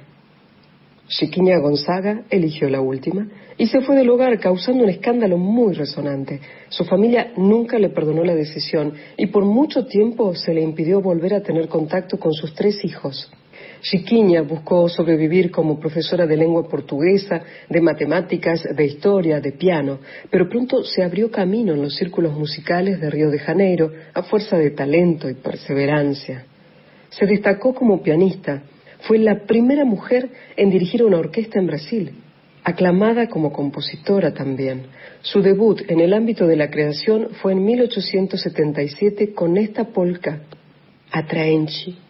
Chiquiña 1.07 1.59
Gonzaga 1.59 2.23
eligió 2.31 2.69
la 2.71 2.81
última 2.81 3.29
y 3.59 3.67
se 3.67 3.83
fue 3.83 3.95
del 3.95 4.09
hogar 4.09 4.39
causando 4.41 4.85
un 4.85 4.91
escándalo 4.91 5.37
muy 5.37 5.75
resonante. 5.75 6.41
Su 6.71 6.85
familia 6.85 7.33
nunca 7.37 7.79
le 7.79 7.91
perdonó 7.91 8.25
la 8.25 8.35
decisión 8.35 8.95
y 9.17 9.27
por 9.27 9.45
mucho 9.45 9.85
tiempo 9.85 10.35
se 10.35 10.55
le 10.55 10.63
impidió 10.63 11.03
volver 11.03 11.35
a 11.35 11.43
tener 11.43 11.69
contacto 11.69 12.19
con 12.19 12.33
sus 12.33 12.55
tres 12.55 12.83
hijos. 12.85 13.31
Chiquiña 13.83 14.41
buscó 14.41 14.89
sobrevivir 14.89 15.51
como 15.51 15.79
profesora 15.79 16.27
de 16.27 16.39
lengua 16.39 16.67
portuguesa, 16.67 17.43
de 17.69 17.81
matemáticas, 17.83 18.67
de 18.75 18.85
historia, 18.87 19.41
de 19.41 19.53
piano, 19.53 19.99
pero 20.31 20.49
pronto 20.49 20.83
se 20.85 21.03
abrió 21.03 21.31
camino 21.31 21.75
en 21.75 21.83
los 21.83 21.95
círculos 21.95 22.33
musicales 22.33 22.99
de 22.99 23.11
Río 23.11 23.31
de 23.31 23.39
Janeiro 23.39 23.93
a 24.15 24.23
fuerza 24.23 24.57
de 24.57 24.71
talento 24.71 25.29
y 25.29 25.35
perseverancia. 25.35 26.47
Se 27.11 27.27
destacó 27.27 27.75
como 27.75 28.03
pianista, 28.03 28.63
fue 29.07 29.19
la 29.19 29.47
primera 29.47 29.85
mujer 29.85 30.31
en 30.57 30.71
dirigir 30.71 31.05
una 31.05 31.19
orquesta 31.19 31.59
en 31.59 31.67
Brasil, 31.67 32.13
aclamada 32.63 33.29
como 33.29 33.53
compositora 33.53 34.33
también. 34.33 34.87
Su 35.23 35.43
debut 35.43 35.83
en 35.89 36.01
el 36.01 36.13
ámbito 36.15 36.47
de 36.47 36.57
la 36.57 36.71
creación 36.71 37.29
fue 37.43 37.53
en 37.53 37.65
1877 37.65 39.35
con 39.35 39.57
esta 39.57 39.85
polka, 39.85 40.41
Atraenchi. 41.11 42.04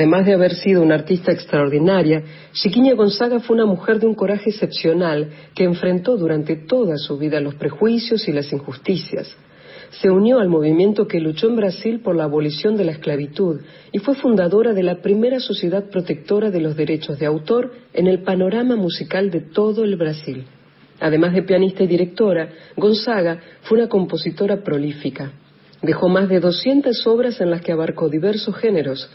Además 0.00 0.24
de 0.24 0.32
haber 0.32 0.54
sido 0.54 0.80
una 0.80 0.94
artista 0.94 1.30
extraordinaria, 1.30 2.22
Chiquiña 2.54 2.94
Gonzaga 2.94 3.38
fue 3.40 3.54
una 3.54 3.66
mujer 3.66 4.00
de 4.00 4.06
un 4.06 4.14
coraje 4.14 4.48
excepcional 4.48 5.28
que 5.54 5.64
enfrentó 5.64 6.16
durante 6.16 6.56
toda 6.56 6.96
su 6.96 7.18
vida 7.18 7.38
los 7.38 7.56
prejuicios 7.56 8.26
y 8.26 8.32
las 8.32 8.50
injusticias. 8.50 9.36
Se 9.90 10.08
unió 10.08 10.38
al 10.38 10.48
movimiento 10.48 11.06
que 11.06 11.20
luchó 11.20 11.48
en 11.48 11.56
Brasil 11.56 12.00
por 12.00 12.16
la 12.16 12.24
abolición 12.24 12.78
de 12.78 12.86
la 12.86 12.92
esclavitud 12.92 13.60
y 13.92 13.98
fue 13.98 14.14
fundadora 14.14 14.72
de 14.72 14.84
la 14.84 15.02
primera 15.02 15.38
sociedad 15.38 15.90
protectora 15.90 16.50
de 16.50 16.60
los 16.60 16.76
derechos 16.76 17.18
de 17.18 17.26
autor 17.26 17.70
en 17.92 18.06
el 18.06 18.22
panorama 18.22 18.76
musical 18.76 19.30
de 19.30 19.42
todo 19.42 19.84
el 19.84 19.96
Brasil. 19.96 20.46
Además 20.98 21.34
de 21.34 21.42
pianista 21.42 21.82
y 21.82 21.88
directora, 21.88 22.48
Gonzaga 22.74 23.38
fue 23.64 23.76
una 23.76 23.90
compositora 23.90 24.62
prolífica. 24.62 25.30
Dejó 25.82 26.08
más 26.08 26.30
de 26.30 26.40
200 26.40 27.06
obras 27.06 27.38
en 27.42 27.50
las 27.50 27.60
que 27.60 27.72
abarcó 27.72 28.08
diversos 28.08 28.56
géneros. 28.56 29.10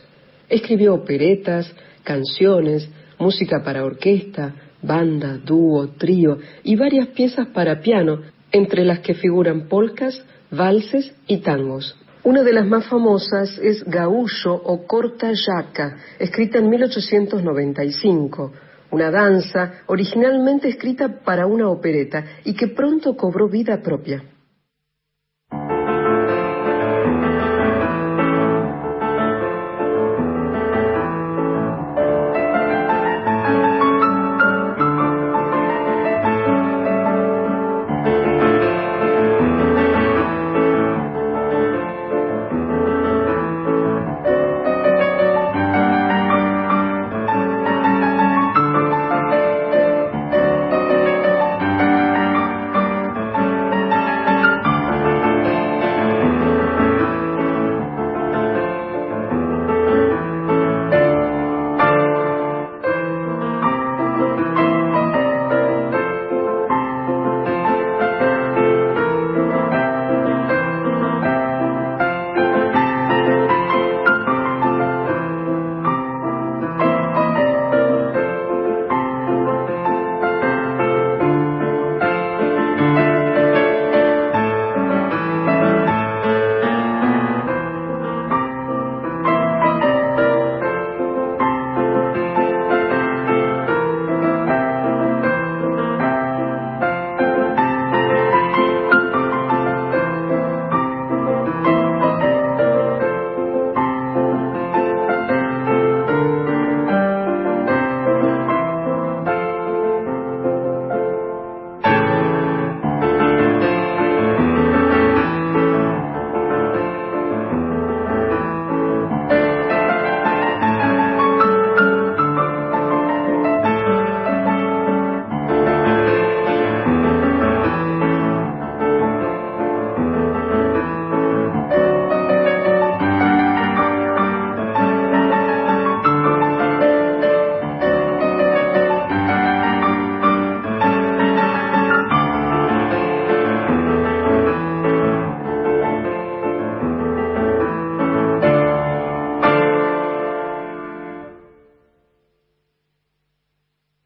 Escribió 0.49 0.93
operetas, 0.93 1.73
canciones, 2.03 2.89
música 3.17 3.63
para 3.63 3.83
orquesta, 3.83 4.53
banda, 4.81 5.37
dúo, 5.37 5.89
trío 5.97 6.37
y 6.63 6.75
varias 6.75 7.07
piezas 7.09 7.47
para 7.47 7.81
piano, 7.81 8.21
entre 8.51 8.85
las 8.85 8.99
que 8.99 9.15
figuran 9.15 9.67
polcas, 9.67 10.23
valses 10.51 11.13
y 11.27 11.37
tangos. 11.37 11.97
Una 12.23 12.41
de 12.41 12.53
las 12.53 12.65
más 12.65 12.87
famosas 12.87 13.59
es 13.59 13.83
Gaullo 13.83 14.53
o 14.53 14.87
Corta 14.87 15.31
Yaca, 15.31 15.97
escrita 16.17 16.57
en 16.57 16.69
1895, 16.69 18.51
una 18.91 19.11
danza 19.11 19.81
originalmente 19.87 20.69
escrita 20.69 21.19
para 21.23 21.45
una 21.45 21.69
opereta 21.69 22.23
y 22.43 22.53
que 22.53 22.69
pronto 22.69 23.15
cobró 23.15 23.47
vida 23.47 23.81
propia. 23.81 24.23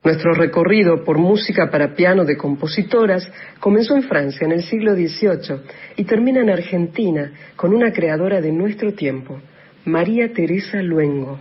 Nuestro 0.02 0.34
recorrido 0.34 1.04
por 1.04 1.18
música 1.18 1.70
para 1.70 1.93
piano 1.93 2.24
de 2.24 2.38
compositoras 2.38 3.30
comenzó 3.60 3.97
en 3.97 4.04
Francia 4.04 4.45
en 4.45 4.54
el 4.54 4.64
siglo 4.64 4.93
XVIII 4.93 5.60
y 5.97 6.06
termina 6.06 6.39
en 6.39 6.50
Argentina 6.50 7.34
con 7.58 7.74
una 7.74 7.91
creadora 7.91 8.39
de 8.39 8.54
nuestro 8.54 8.93
tiempo, 8.93 9.41
María 9.84 10.32
Teresa 10.32 10.82
Luengo. 10.82 11.38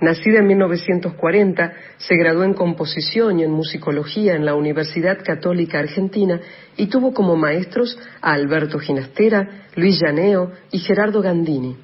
Nacida 0.00 0.38
en 0.38 0.46
1940, 0.46 1.72
se 1.98 2.16
graduó 2.16 2.44
en 2.44 2.54
composición 2.54 3.38
y 3.38 3.44
en 3.44 3.50
musicología 3.50 4.36
en 4.36 4.46
la 4.46 4.54
Universidad 4.54 5.22
Católica 5.22 5.78
Argentina 5.78 6.40
y 6.78 6.86
tuvo 6.86 7.12
como 7.12 7.36
maestros 7.36 7.98
a 8.22 8.32
Alberto 8.32 8.78
Ginastera, 8.78 9.66
Luis 9.76 10.00
Llaneo 10.00 10.50
y 10.70 10.78
Gerardo 10.78 11.20
Gandini. 11.20 11.76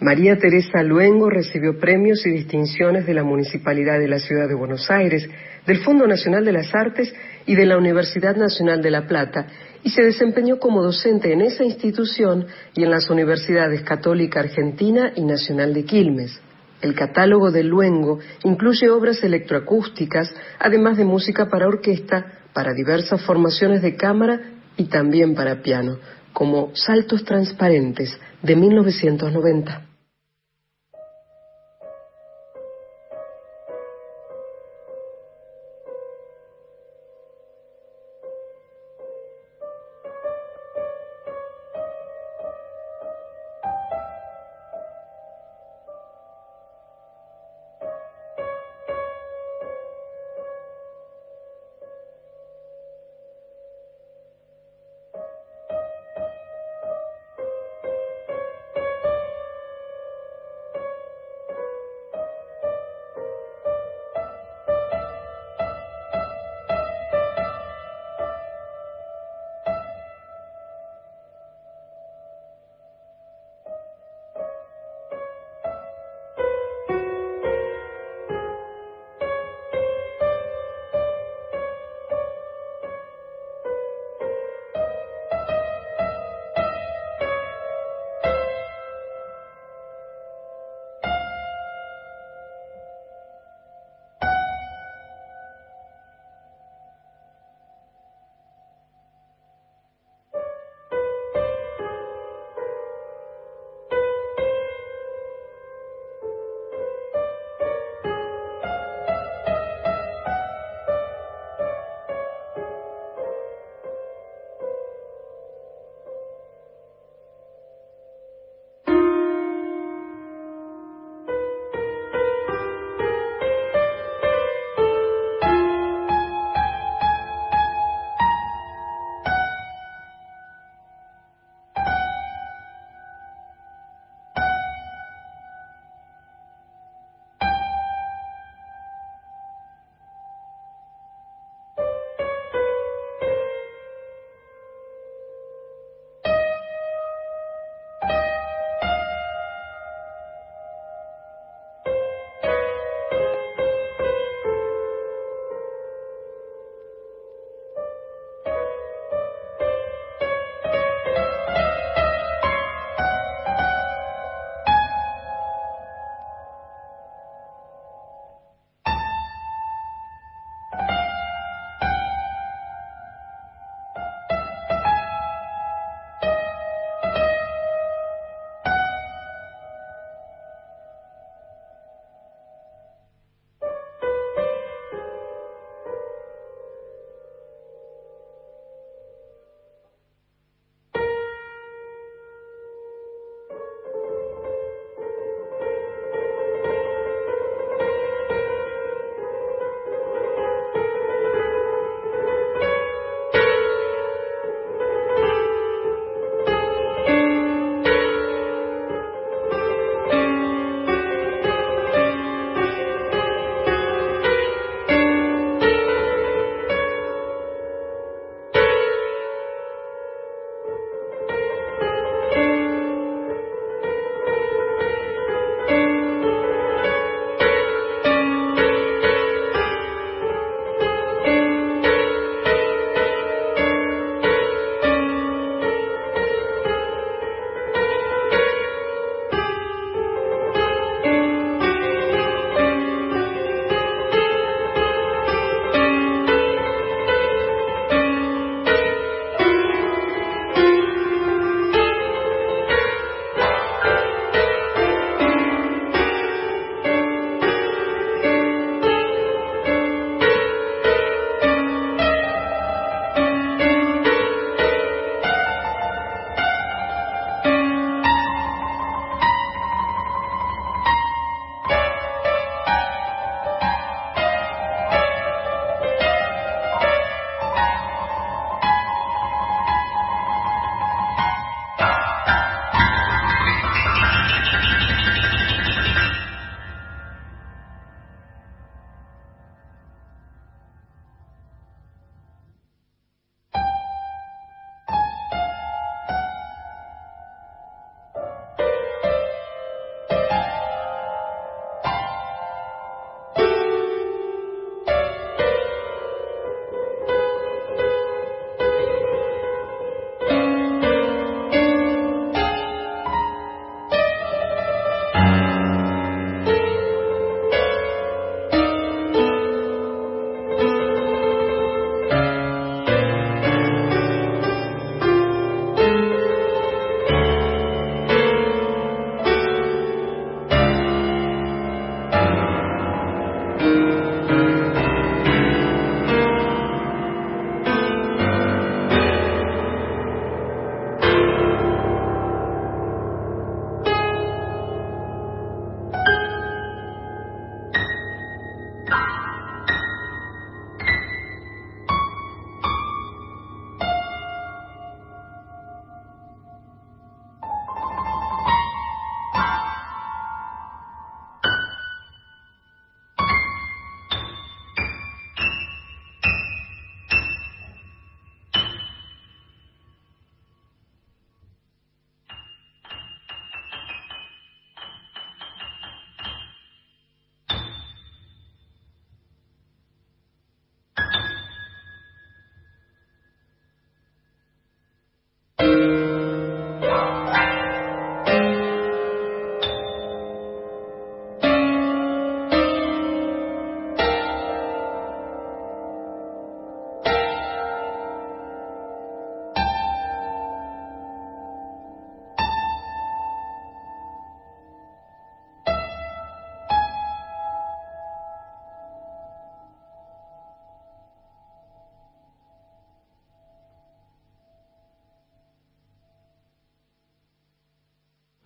María 0.00 0.38
Teresa 0.38 0.84
Luengo 0.84 1.28
recibió 1.28 1.76
premios 1.76 2.24
y 2.24 2.30
distinciones 2.30 3.04
de 3.04 3.14
la 3.14 3.24
Municipalidad 3.24 3.98
de 3.98 4.06
la 4.06 4.20
Ciudad 4.20 4.46
de 4.46 4.54
Buenos 4.54 4.88
Aires, 4.92 5.28
del 5.66 5.78
Fondo 5.78 6.06
Nacional 6.06 6.44
de 6.44 6.52
las 6.52 6.72
Artes 6.72 7.12
y 7.46 7.56
de 7.56 7.66
la 7.66 7.76
Universidad 7.76 8.36
Nacional 8.36 8.80
de 8.80 8.92
La 8.92 9.08
Plata, 9.08 9.48
y 9.82 9.90
se 9.90 10.04
desempeñó 10.04 10.60
como 10.60 10.84
docente 10.84 11.32
en 11.32 11.40
esa 11.40 11.64
institución 11.64 12.46
y 12.76 12.84
en 12.84 12.92
las 12.92 13.10
universidades 13.10 13.82
Católica 13.82 14.38
Argentina 14.38 15.10
y 15.16 15.24
Nacional 15.24 15.74
de 15.74 15.84
Quilmes. 15.84 16.40
El 16.80 16.94
catálogo 16.94 17.50
de 17.50 17.64
Luengo 17.64 18.20
incluye 18.44 18.88
obras 18.90 19.24
electroacústicas, 19.24 20.32
además 20.60 20.96
de 20.96 21.06
música 21.06 21.48
para 21.48 21.66
orquesta, 21.66 22.38
para 22.52 22.72
diversas 22.72 23.20
formaciones 23.22 23.82
de 23.82 23.96
cámara 23.96 24.42
y 24.76 24.84
también 24.84 25.34
para 25.34 25.60
piano, 25.60 25.98
como 26.32 26.70
Saltos 26.76 27.24
Transparentes 27.24 28.16
de 28.42 28.54
1990. 28.54 29.87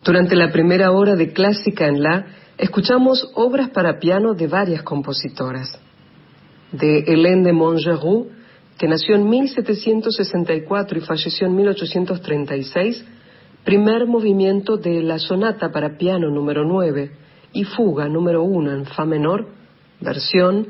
Durante 0.04 0.34
la 0.34 0.50
primera 0.50 0.90
hora 0.90 1.14
de 1.14 1.32
Clásica 1.32 1.86
en 1.86 2.02
La, 2.02 2.26
escuchamos 2.58 3.30
obras 3.34 3.70
para 3.70 4.00
piano 4.00 4.34
de 4.34 4.48
varias 4.48 4.82
compositoras. 4.82 5.80
De 6.72 7.04
Hélène 7.06 7.44
de 7.44 7.52
Montgeroux, 7.52 8.26
que 8.78 8.88
nació 8.88 9.14
en 9.14 9.28
1764 9.28 10.98
y 10.98 11.02
falleció 11.02 11.46
en 11.46 11.54
1836, 11.54 13.04
primer 13.62 14.06
movimiento 14.06 14.76
de 14.76 15.02
la 15.02 15.20
sonata 15.20 15.70
para 15.70 15.96
piano 15.96 16.30
número 16.30 16.64
9 16.64 17.12
y 17.52 17.62
fuga 17.62 18.08
número 18.08 18.42
1 18.42 18.72
en 18.72 18.86
fa 18.86 19.04
menor, 19.04 19.46
versión 20.00 20.66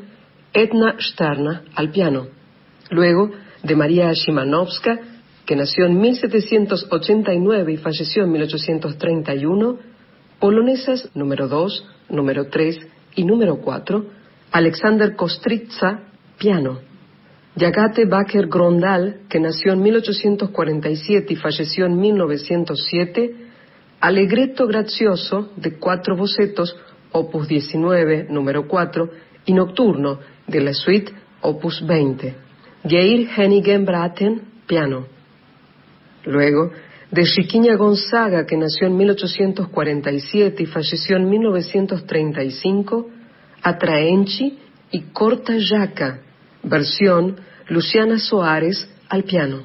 Etna 0.53 0.97
Sterna 1.01 1.63
al 1.75 1.91
piano. 1.91 2.27
Luego, 2.91 3.31
de 3.63 3.77
María 3.77 4.13
Shimanovska, 4.13 5.12
que 5.47 5.57
nació 5.57 5.87
en 5.87 6.01
1789 6.01 7.73
y 7.73 7.77
falleció 7.77 8.25
en 8.25 8.33
1831, 8.33 9.79
polonesas 10.39 11.09
número 11.15 11.49
2, 11.49 11.85
número 12.11 12.49
3 12.49 12.79
y 13.17 13.25
número 13.25 13.57
4, 13.57 14.07
Alexander 14.53 15.17
Kostritza, 15.17 16.05
piano. 16.39 16.81
Yagate 17.55 18.07
Baker 18.07 18.47
Grondal, 18.47 19.23
que 19.29 19.39
nació 19.39 19.75
en 19.75 19.83
1847 19.83 21.33
y 21.33 21.37
falleció 21.37 21.87
en 21.87 22.01
1907, 22.01 23.35
Alegreto 24.01 24.67
Gracioso, 24.67 25.53
de 25.57 25.79
cuatro 25.79 26.17
bocetos, 26.17 26.77
opus 27.13 27.47
19, 27.47 28.27
número 28.31 28.67
4, 28.67 29.11
y 29.45 29.53
Nocturno, 29.53 30.19
de 30.47 30.61
la 30.61 30.73
suite, 30.73 31.13
opus 31.43 31.87
20. 31.87 32.35
Geir 32.85 33.29
Hennigen 33.37 33.85
Braten, 33.85 34.43
piano. 34.67 35.12
Luego, 36.25 36.71
de 37.11 37.25
Chiquiña 37.25 37.77
Gonzaga, 37.77 38.47
que 38.47 38.57
nació 38.57 38.87
en 38.87 38.97
1847 38.97 40.63
y 40.63 40.67
falleció 40.67 41.17
en 41.17 41.29
1935, 41.29 43.11
Atraenchi 43.63 44.59
y 44.91 45.01
Corta 45.13 45.57
Yaca, 45.57 46.21
versión 46.63 47.37
Luciana 47.69 48.19
Soares 48.19 48.89
al 49.09 49.25
piano. 49.25 49.65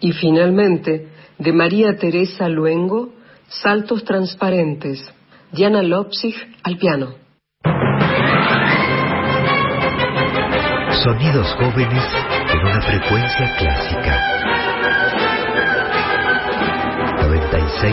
Y 0.00 0.12
finalmente, 0.12 1.08
de 1.38 1.52
María 1.52 1.96
Teresa 1.96 2.48
Luengo, 2.48 3.14
Saltos 3.48 4.04
Transparentes, 4.04 5.00
Diana 5.52 5.82
Lopzig 5.82 6.34
al 6.62 6.76
piano. 6.76 7.14
Sonidos 11.02 11.54
jóvenes 11.54 12.04
en 12.52 12.58
una 12.58 12.80
frecuencia 12.82 13.56
clásica. 13.58 14.29
96.7 17.80 17.88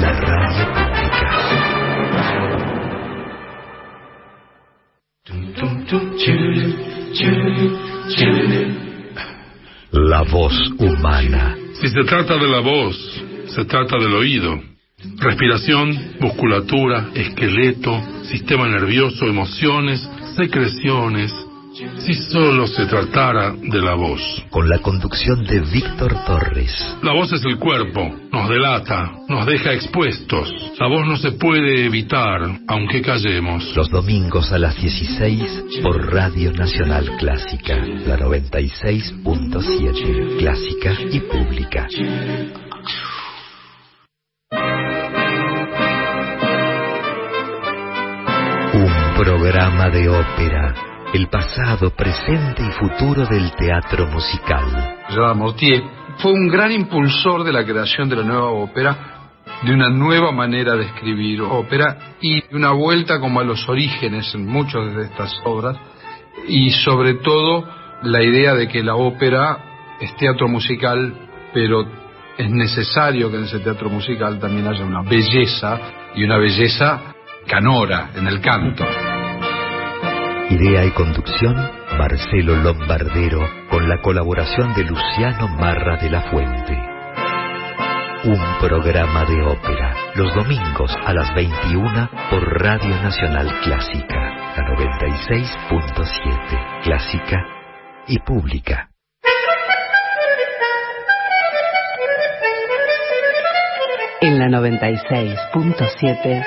La 0.00 0.12
radio 0.12 0.64
pública. 0.72 1.28
La 9.90 10.22
voz 10.22 10.54
humana. 10.78 11.56
Si 11.74 11.88
se 11.90 12.04
trata 12.04 12.38
de 12.38 12.48
la 12.48 12.60
voz, 12.60 12.96
se 13.48 13.66
trata 13.66 13.98
del 13.98 14.14
oído. 14.14 14.58
Respiración, 15.18 16.16
musculatura, 16.18 17.10
esqueleto, 17.14 18.02
sistema 18.22 18.66
nervioso, 18.68 19.26
emociones, 19.26 20.08
secreciones, 20.34 21.30
si 21.98 22.14
solo 22.14 22.66
se 22.66 22.86
tratara 22.86 23.52
de 23.52 23.80
la 23.80 23.94
voz. 23.94 24.20
Con 24.50 24.68
la 24.68 24.78
conducción 24.78 25.44
de 25.44 25.60
Víctor 25.60 26.24
Torres. 26.24 26.74
La 27.02 27.12
voz 27.12 27.32
es 27.32 27.44
el 27.44 27.58
cuerpo, 27.58 28.00
nos 28.32 28.48
delata, 28.48 29.12
nos 29.28 29.46
deja 29.46 29.72
expuestos. 29.72 30.52
La 30.78 30.88
voz 30.88 31.06
no 31.06 31.16
se 31.16 31.30
puede 31.32 31.86
evitar, 31.86 32.40
aunque 32.66 33.02
callemos. 33.02 33.76
Los 33.76 33.90
domingos 33.90 34.50
a 34.52 34.58
las 34.58 34.76
16 34.76 35.82
por 35.82 36.12
Radio 36.12 36.52
Nacional 36.52 37.16
Clásica, 37.18 37.76
la 37.76 38.18
96.7, 38.18 40.38
clásica 40.38 40.94
y 41.12 41.20
pública. 41.20 41.86
Un 48.74 48.92
programa 49.16 49.88
de 49.90 50.08
ópera 50.08 50.97
el 51.12 51.28
pasado, 51.28 51.90
presente 51.90 52.62
y 52.62 52.70
futuro 52.72 53.24
del 53.26 53.50
teatro 53.52 54.06
musical. 54.08 54.96
Gerard 55.08 55.36
Mortier 55.36 55.82
fue 56.18 56.32
un 56.32 56.48
gran 56.48 56.70
impulsor 56.70 57.44
de 57.44 57.52
la 57.52 57.64
creación 57.64 58.08
de 58.08 58.16
la 58.16 58.24
nueva 58.24 58.50
ópera, 58.50 59.30
de 59.62 59.72
una 59.72 59.88
nueva 59.88 60.32
manera 60.32 60.76
de 60.76 60.84
escribir 60.84 61.40
ópera 61.40 62.16
y 62.20 62.42
de 62.42 62.56
una 62.56 62.72
vuelta 62.72 63.18
como 63.20 63.40
a 63.40 63.44
los 63.44 63.66
orígenes 63.68 64.32
en 64.34 64.46
muchas 64.46 64.94
de 64.94 65.04
estas 65.04 65.34
obras 65.44 65.76
y 66.46 66.70
sobre 66.70 67.14
todo 67.14 67.64
la 68.02 68.22
idea 68.22 68.54
de 68.54 68.68
que 68.68 68.82
la 68.82 68.94
ópera 68.94 69.96
es 70.00 70.14
teatro 70.16 70.46
musical, 70.46 71.14
pero 71.54 71.86
es 72.36 72.50
necesario 72.50 73.30
que 73.30 73.38
en 73.38 73.44
ese 73.44 73.60
teatro 73.60 73.88
musical 73.88 74.38
también 74.38 74.68
haya 74.68 74.84
una 74.84 75.02
belleza 75.02 75.80
y 76.14 76.22
una 76.22 76.36
belleza 76.36 77.14
canora 77.46 78.10
en 78.14 78.26
el 78.26 78.40
canto. 78.40 78.84
Idea 80.50 80.82
y 80.86 80.90
conducción, 80.92 81.54
Marcelo 81.98 82.56
Lombardero, 82.56 83.46
con 83.68 83.86
la 83.86 84.00
colaboración 84.00 84.72
de 84.72 84.84
Luciano 84.84 85.46
Marra 85.46 85.98
de 85.98 86.08
la 86.08 86.22
Fuente. 86.22 86.72
Un 88.24 88.40
programa 88.58 89.26
de 89.26 89.42
ópera, 89.42 89.94
los 90.14 90.34
domingos 90.34 90.96
a 91.04 91.12
las 91.12 91.34
21 91.34 92.08
por 92.30 92.62
Radio 92.62 92.96
Nacional 93.02 93.60
Clásica, 93.62 94.54
la 94.56 94.74
96.7, 94.74 96.82
clásica 96.82 97.44
y 98.06 98.18
pública. 98.20 98.88
En 104.22 104.38
la 104.38 104.46
96.7, 104.46 106.42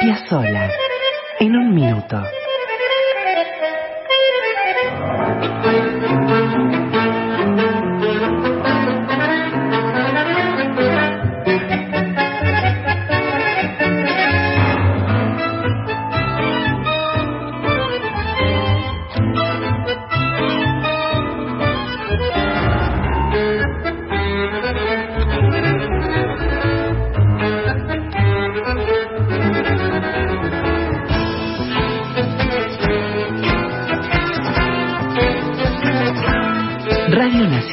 Piazzola, 0.00 0.72
en 1.38 1.54
un 1.54 1.72
minuto 1.72 2.20
thank 5.40 6.17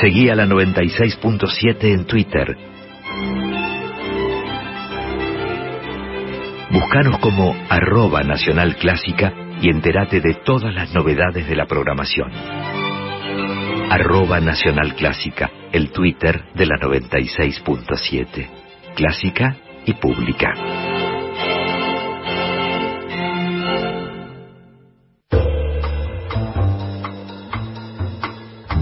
Seguí 0.00 0.28
a 0.30 0.34
la 0.34 0.46
96.7 0.46 1.84
en 1.84 2.06
Twitter. 2.06 2.56
Búscanos 6.72 7.20
como 7.20 7.54
arroba 7.68 8.24
nacional 8.24 8.74
clásica 8.74 9.32
y 9.62 9.70
entérate 9.70 10.20
de 10.20 10.34
todas 10.44 10.74
las 10.74 10.92
novedades 10.92 11.48
de 11.48 11.54
la 11.54 11.66
programación 11.66 12.32
arroba 13.90 14.40
Nacional 14.40 14.94
Clásica, 14.94 15.50
el 15.72 15.90
Twitter 15.90 16.44
de 16.54 16.66
la 16.66 16.76
96.7. 16.76 18.48
Clásica 18.94 19.56
y 19.84 19.92
pública. 19.94 20.54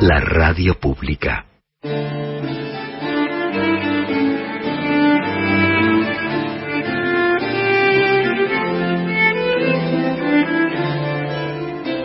La 0.00 0.20
radio 0.20 0.80
pública. 0.80 1.44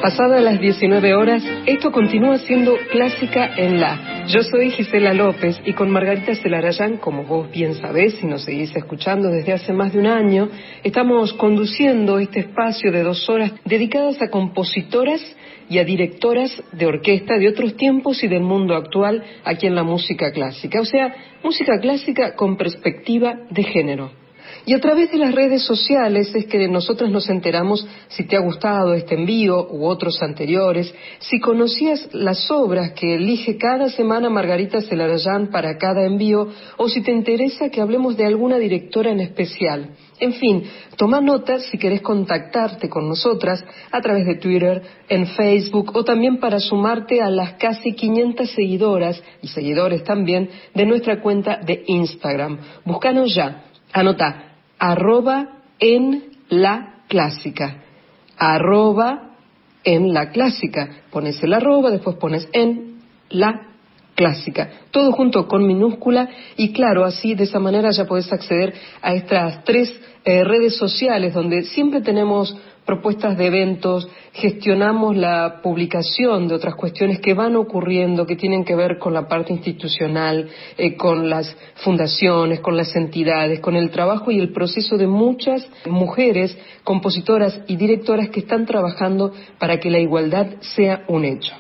Pasadas 0.02 0.44
las 0.44 0.60
19 0.60 1.16
horas, 1.16 1.42
esto 1.66 1.94
continúa 1.94 2.38
siendo 2.40 2.76
clásica 2.92 3.50
en 3.56 3.80
la. 3.80 4.11
Yo 4.28 4.44
soy 4.44 4.70
Gisela 4.72 5.14
López 5.14 5.60
y 5.66 5.74
con 5.74 5.90
Margarita 5.90 6.36
Celarayán, 6.36 6.98
como 6.98 7.24
vos 7.24 7.52
bien 7.52 7.74
sabés 7.76 8.22
y 8.22 8.28
nos 8.28 8.44
seguís 8.44 8.76
escuchando 8.76 9.30
desde 9.30 9.54
hace 9.54 9.74
más 9.74 9.94
de 9.94 10.00
un 10.00 10.08
año, 10.08 10.50
estamos 10.84 11.34
conduciendo 11.34 12.20
este 12.20 12.42
espacio 12.42 12.92
de 12.92 13.04
dos 13.04 13.28
horas 13.30 13.52
dedicadas 13.66 14.22
a 14.22 14.30
compositoras 14.30 15.22
y 15.70 15.80
a 15.80 15.84
directoras 15.84 16.52
de 16.72 16.86
orquesta 16.86 17.38
de 17.38 17.50
otros 17.50 17.76
tiempos 17.76 18.24
y 18.24 18.28
del 18.28 18.44
mundo 18.44 18.76
actual 18.76 19.24
aquí 19.44 19.68
en 19.68 19.76
la 19.76 19.84
música 19.84 20.32
clásica. 20.32 20.82
O 20.82 20.86
sea, 20.86 21.16
música 21.44 21.80
clásica 21.80 22.36
con 22.36 22.58
perspectiva 22.58 23.36
de 23.50 23.64
género. 23.64 24.21
Y 24.66 24.76
a 24.76 24.80
través 24.80 25.12
de 25.12 25.18
las 25.18 25.34
redes 25.34 25.64
sociales 25.64 26.34
es 26.36 26.46
que 26.46 26.68
nosotros 26.68 27.10
nos 27.10 27.28
enteramos 27.30 27.88
si 28.10 28.26
te 28.26 28.38
ha 28.38 28.42
gustado 28.42 28.94
este 28.94 29.16
envío 29.16 29.68
u 29.72 29.86
otros 29.86 30.22
anteriores, 30.22 30.94
si 31.20 31.40
conocías 31.40 32.08
las 32.14 32.50
obras 32.52 32.92
que 32.92 33.16
elige 33.16 33.58
cada 33.58 33.90
semana 33.90 34.30
Margarita 34.30 34.82
Celarayán 34.82 35.50
para 35.50 35.78
cada 35.80 36.06
envío 36.06 36.50
o 36.78 36.90
si 36.90 37.02
te 37.02 37.12
interesa 37.12 37.70
que 37.70 37.82
hablemos 37.82 38.16
de 38.18 38.28
alguna 38.28 38.60
directora 38.60 39.10
en 39.10 39.22
especial. 39.22 39.96
En 40.20 40.34
fin, 40.34 40.64
toma 40.96 41.20
nota 41.20 41.60
si 41.60 41.80
querés 41.80 42.02
contactarte 42.02 42.88
con 42.88 43.10
nosotras 43.10 43.66
a 43.92 44.00
través 44.02 44.28
de 44.28 44.36
Twitter, 44.36 44.84
en 45.10 45.26
Facebook 45.26 45.92
o 45.96 46.04
también 46.04 46.38
para 46.38 46.60
sumarte 46.60 47.20
a 47.20 47.32
las 47.32 47.54
casi 47.54 47.94
500 47.94 48.52
seguidoras 48.52 49.24
y 49.42 49.48
seguidores 49.48 50.04
también 50.04 50.52
de 50.76 50.86
nuestra 50.86 51.20
cuenta 51.20 51.58
de 51.58 51.84
Instagram. 51.88 52.60
Búscanos 52.86 53.34
ya. 53.34 53.64
Anota 53.94 54.51
arroba 54.82 55.60
en 55.80 56.24
la 56.50 57.04
clásica. 57.08 57.84
Arroba 58.36 59.36
en 59.84 60.12
la 60.12 60.32
clásica. 60.32 61.04
Pones 61.12 61.42
el 61.44 61.54
arroba, 61.54 61.92
después 61.92 62.16
pones 62.16 62.50
en 62.52 63.00
la 63.30 63.68
clásica. 64.16 64.72
Todo 64.90 65.12
junto 65.12 65.48
con 65.48 65.68
minúscula 65.68 66.30
y 66.58 66.74
claro, 66.74 67.06
así 67.06 67.36
de 67.36 67.44
esa 67.44 67.60
manera 67.60 67.92
ya 67.92 68.06
podés 68.06 68.34
acceder 68.34 68.74
a 69.04 69.14
estas 69.14 69.64
tres 69.64 69.94
eh, 70.26 70.44
redes 70.44 70.78
sociales 70.78 71.36
donde 71.36 71.62
siempre 71.64 72.02
tenemos 72.02 72.58
propuestas 72.92 73.38
de 73.38 73.46
eventos, 73.46 74.10
gestionamos 74.34 75.16
la 75.16 75.62
publicación 75.64 76.50
de 76.50 76.56
otras 76.56 76.76
cuestiones 76.76 77.22
que 77.22 77.34
van 77.34 77.56
ocurriendo, 77.56 78.26
que 78.26 78.36
tienen 78.36 78.66
que 78.66 78.76
ver 78.76 79.00
con 79.00 79.14
la 79.14 79.30
parte 79.30 79.54
institucional, 79.54 80.50
eh, 80.78 80.98
con 80.98 81.30
las 81.30 81.56
fundaciones, 81.86 82.60
con 82.60 82.76
las 82.76 82.94
entidades, 82.94 83.62
con 83.62 83.78
el 83.78 83.92
trabajo 83.92 84.30
y 84.30 84.42
el 84.42 84.52
proceso 84.52 84.98
de 84.98 85.08
muchas 85.08 85.66
mujeres, 85.86 86.58
compositoras 86.84 87.62
y 87.66 87.78
directoras 87.78 88.28
que 88.28 88.42
están 88.42 88.66
trabajando 88.66 89.32
para 89.58 89.80
que 89.80 89.90
la 89.90 90.00
igualdad 90.00 90.48
sea 90.60 91.06
un 91.08 91.24
hecho. 91.24 91.54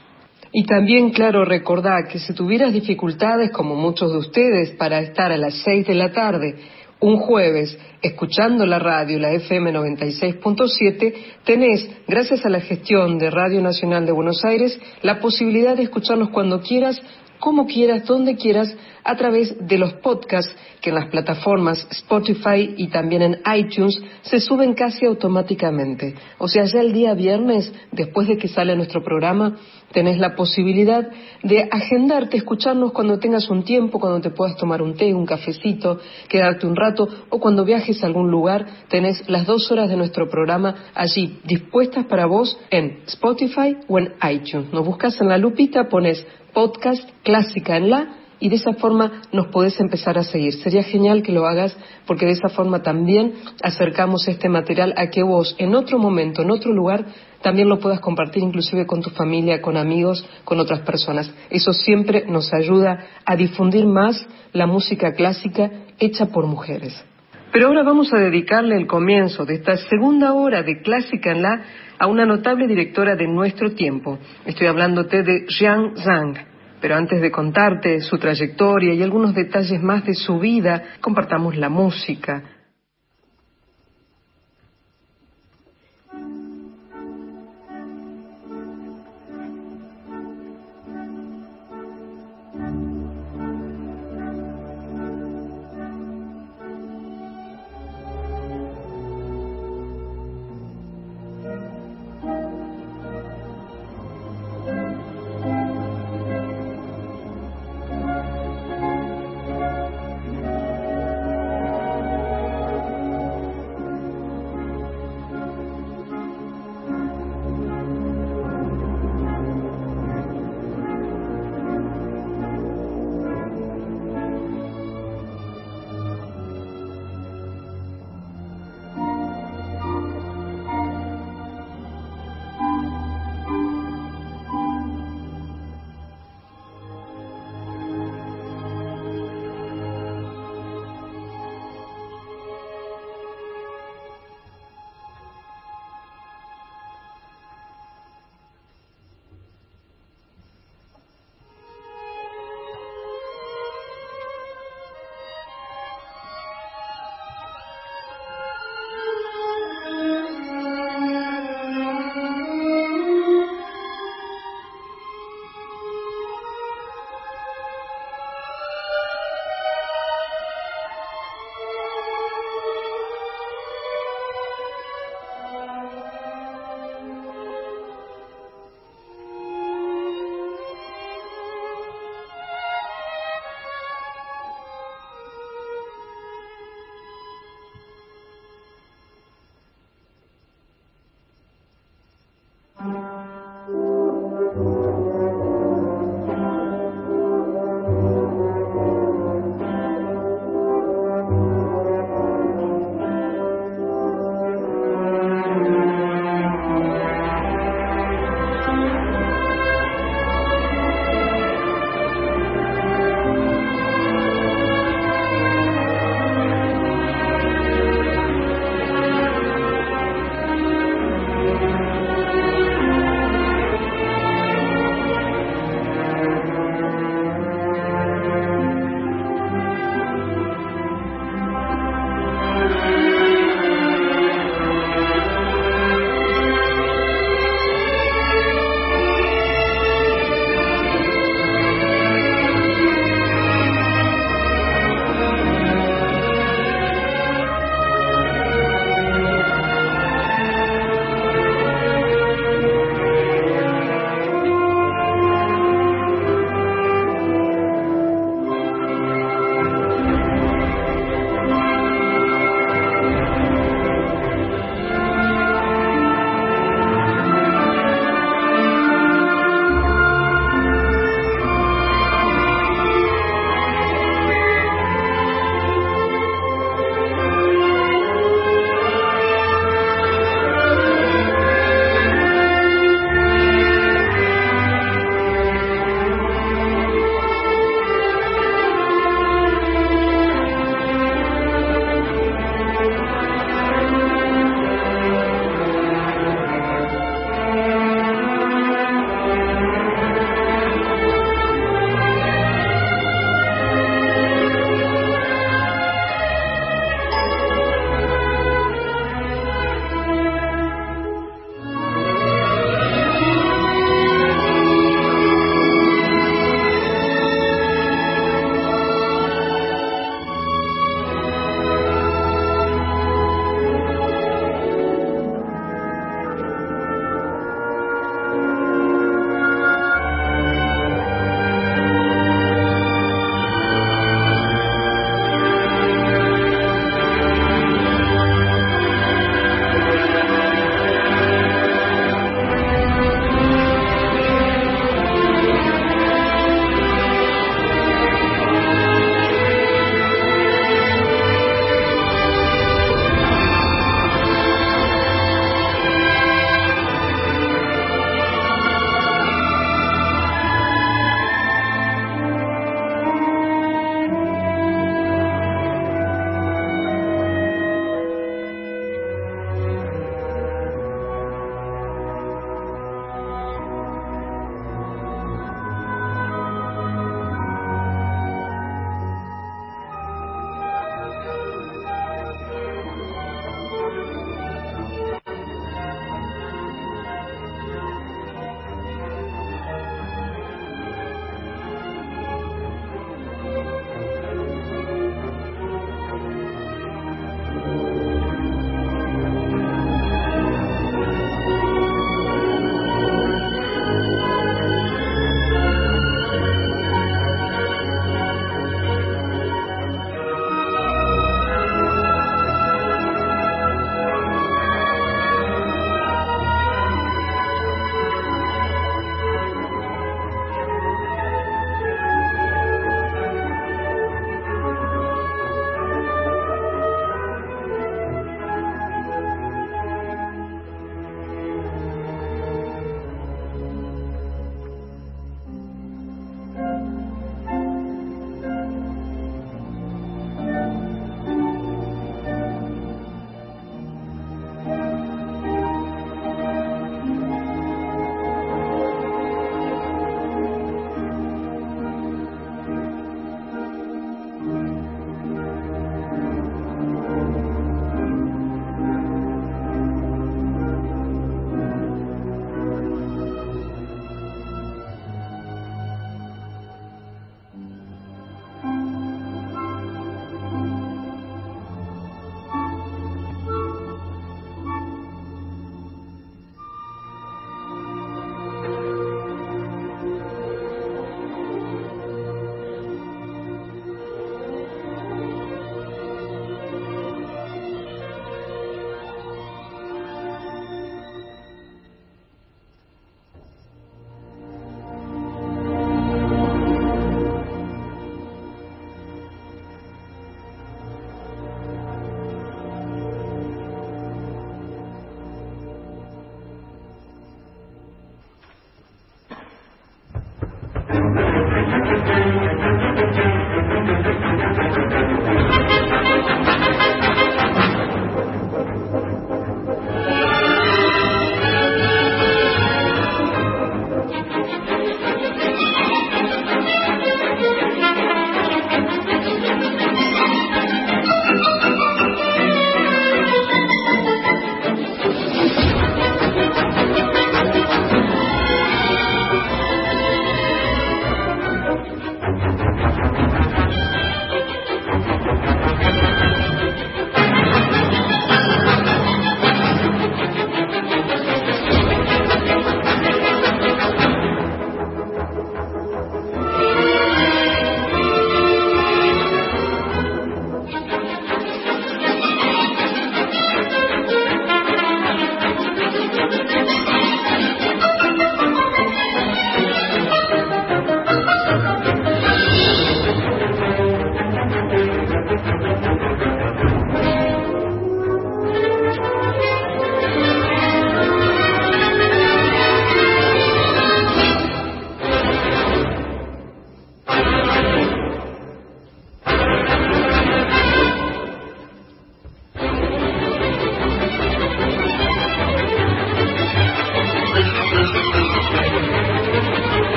Y 0.51 0.65
también, 0.65 1.11
claro, 1.11 1.45
recordar 1.45 2.09
que 2.09 2.19
si 2.19 2.33
tuvieras 2.33 2.73
dificultades, 2.73 3.51
como 3.51 3.75
muchos 3.75 4.11
de 4.11 4.17
ustedes, 4.17 4.71
para 4.71 4.99
estar 4.99 5.31
a 5.31 5.37
las 5.37 5.53
seis 5.63 5.87
de 5.87 5.95
la 5.95 6.11
tarde 6.11 6.55
un 7.01 7.17
jueves 7.17 7.77
escuchando 8.01 8.65
la 8.65 8.79
radio, 8.79 9.19
la 9.19 9.31
FM 9.31 9.73
96.7, 9.73 11.13
tenés, 11.43 11.89
gracias 12.07 12.45
a 12.45 12.49
la 12.49 12.61
gestión 12.61 13.17
de 13.17 13.29
Radio 13.29 13.61
Nacional 13.61 14.05
de 14.05 14.11
Buenos 14.11 14.45
Aires, 14.45 14.79
la 15.01 15.19
posibilidad 15.19 15.75
de 15.75 15.83
escucharnos 15.83 16.29
cuando 16.29 16.61
quieras, 16.61 17.01
como 17.41 17.65
quieras, 17.65 18.05
donde 18.05 18.37
quieras, 18.37 18.73
a 19.03 19.15
través 19.17 19.55
de 19.67 19.77
los 19.77 19.93
podcasts 19.95 20.55
que 20.79 20.89
en 20.89 20.95
las 20.95 21.07
plataformas 21.07 21.87
Spotify 21.91 22.75
y 22.77 22.87
también 22.87 23.21
en 23.21 23.41
iTunes 23.55 23.99
se 24.21 24.39
suben 24.39 24.73
casi 24.73 25.05
automáticamente. 25.05 26.15
O 26.37 26.47
sea, 26.47 26.65
ya 26.65 26.81
el 26.81 26.93
día 26.93 27.13
viernes, 27.13 27.73
después 27.91 28.27
de 28.27 28.37
que 28.37 28.47
sale 28.47 28.75
nuestro 28.75 29.03
programa, 29.03 29.57
tenés 29.91 30.17
la 30.19 30.35
posibilidad 30.35 31.09
de 31.43 31.67
agendarte, 31.69 32.37
escucharnos 32.37 32.91
cuando 32.93 33.19
tengas 33.19 33.49
un 33.49 33.63
tiempo, 33.63 33.99
cuando 33.99 34.21
te 34.21 34.29
puedas 34.29 34.55
tomar 34.55 34.81
un 34.81 34.93
té, 34.93 35.13
un 35.13 35.25
cafecito, 35.25 35.99
quedarte 36.29 36.67
un 36.67 36.75
rato 36.75 37.07
o 37.29 37.39
cuando 37.39 37.65
viajes 37.65 38.03
a 38.03 38.07
algún 38.07 38.29
lugar, 38.31 38.65
tenés 38.87 39.27
las 39.27 39.45
dos 39.45 39.71
horas 39.71 39.89
de 39.89 39.97
nuestro 39.97 40.29
programa 40.29 40.75
allí 40.93 41.39
dispuestas 41.43 42.05
para 42.05 42.25
vos 42.25 42.57
en 42.69 43.01
Spotify 43.07 43.77
o 43.87 43.99
en 43.99 44.13
iTunes. 44.29 44.71
Nos 44.71 44.85
buscas 44.85 45.19
en 45.19 45.27
la 45.27 45.37
lupita, 45.37 45.89
pones 45.89 46.25
podcast 46.53 47.09
clásica 47.23 47.77
en 47.77 47.89
la 47.89 48.15
y 48.41 48.49
de 48.49 48.55
esa 48.55 48.73
forma 48.73 49.21
nos 49.31 49.47
podés 49.47 49.79
empezar 49.79 50.17
a 50.17 50.23
seguir. 50.23 50.53
Sería 50.55 50.83
genial 50.83 51.21
que 51.21 51.31
lo 51.31 51.45
hagas 51.45 51.77
porque 52.07 52.25
de 52.25 52.33
esa 52.33 52.49
forma 52.49 52.81
también 52.81 53.33
acercamos 53.63 54.27
este 54.27 54.49
material 54.49 54.93
a 54.97 55.07
que 55.07 55.23
vos 55.23 55.55
en 55.59 55.75
otro 55.75 55.99
momento, 55.99 56.41
en 56.41 56.51
otro 56.51 56.73
lugar, 56.73 57.05
también 57.41 57.69
lo 57.69 57.79
puedas 57.79 57.99
compartir 57.99 58.43
inclusive 58.43 58.85
con 58.85 59.01
tu 59.01 59.11
familia, 59.11 59.61
con 59.61 59.77
amigos, 59.77 60.27
con 60.43 60.59
otras 60.59 60.81
personas. 60.81 61.31
Eso 61.49 61.71
siempre 61.71 62.25
nos 62.27 62.51
ayuda 62.51 63.05
a 63.25 63.35
difundir 63.35 63.85
más 63.85 64.27
la 64.53 64.65
música 64.65 65.13
clásica 65.13 65.69
hecha 65.99 66.25
por 66.25 66.47
mujeres. 66.47 67.05
Pero 67.51 67.67
ahora 67.67 67.83
vamos 67.83 68.13
a 68.13 68.17
dedicarle 68.17 68.77
el 68.77 68.87
comienzo 68.87 69.45
de 69.45 69.55
esta 69.55 69.75
segunda 69.75 70.33
hora 70.33 70.63
de 70.63 70.81
Clásica 70.81 71.31
en 71.31 71.41
la 71.41 71.61
a 72.01 72.07
una 72.07 72.25
notable 72.25 72.65
directora 72.65 73.15
de 73.15 73.27
nuestro 73.27 73.75
tiempo. 73.75 74.17
Estoy 74.43 74.65
hablándote 74.65 75.21
de 75.21 75.45
Jiang 75.47 75.95
Zhang. 75.97 76.33
Pero 76.81 76.95
antes 76.95 77.21
de 77.21 77.29
contarte 77.29 77.99
su 77.99 78.17
trayectoria 78.17 78.91
y 78.95 79.03
algunos 79.03 79.35
detalles 79.35 79.79
más 79.83 80.03
de 80.03 80.15
su 80.15 80.39
vida, 80.39 80.95
compartamos 80.99 81.55
la 81.55 81.69
música, 81.69 82.41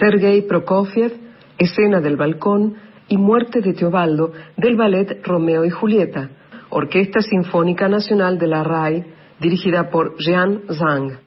Sergei 0.00 0.40
Prokofiev, 0.42 1.12
Escena 1.58 2.00
del 2.00 2.16
balcón, 2.16 2.76
y 3.06 3.18
Muerte 3.18 3.60
de 3.60 3.74
Teobaldo 3.74 4.32
del 4.56 4.76
ballet 4.76 5.20
Romeo 5.26 5.64
y 5.66 5.70
Julieta, 5.70 6.30
Orquesta 6.70 7.20
Sinfónica 7.20 7.88
Nacional 7.88 8.38
de 8.38 8.46
la 8.46 8.64
RAI, 8.64 9.04
dirigida 9.40 9.90
por 9.90 10.16
Jean 10.16 10.62
Zhang. 10.70 11.18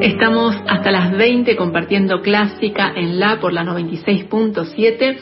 Estamos 0.00 0.56
hasta 0.68 0.90
las 0.90 1.16
20 1.16 1.56
compartiendo 1.56 2.22
clásica 2.22 2.92
en 2.94 3.18
La 3.18 3.40
por 3.40 3.52
la 3.52 3.64
96.7 3.64 5.16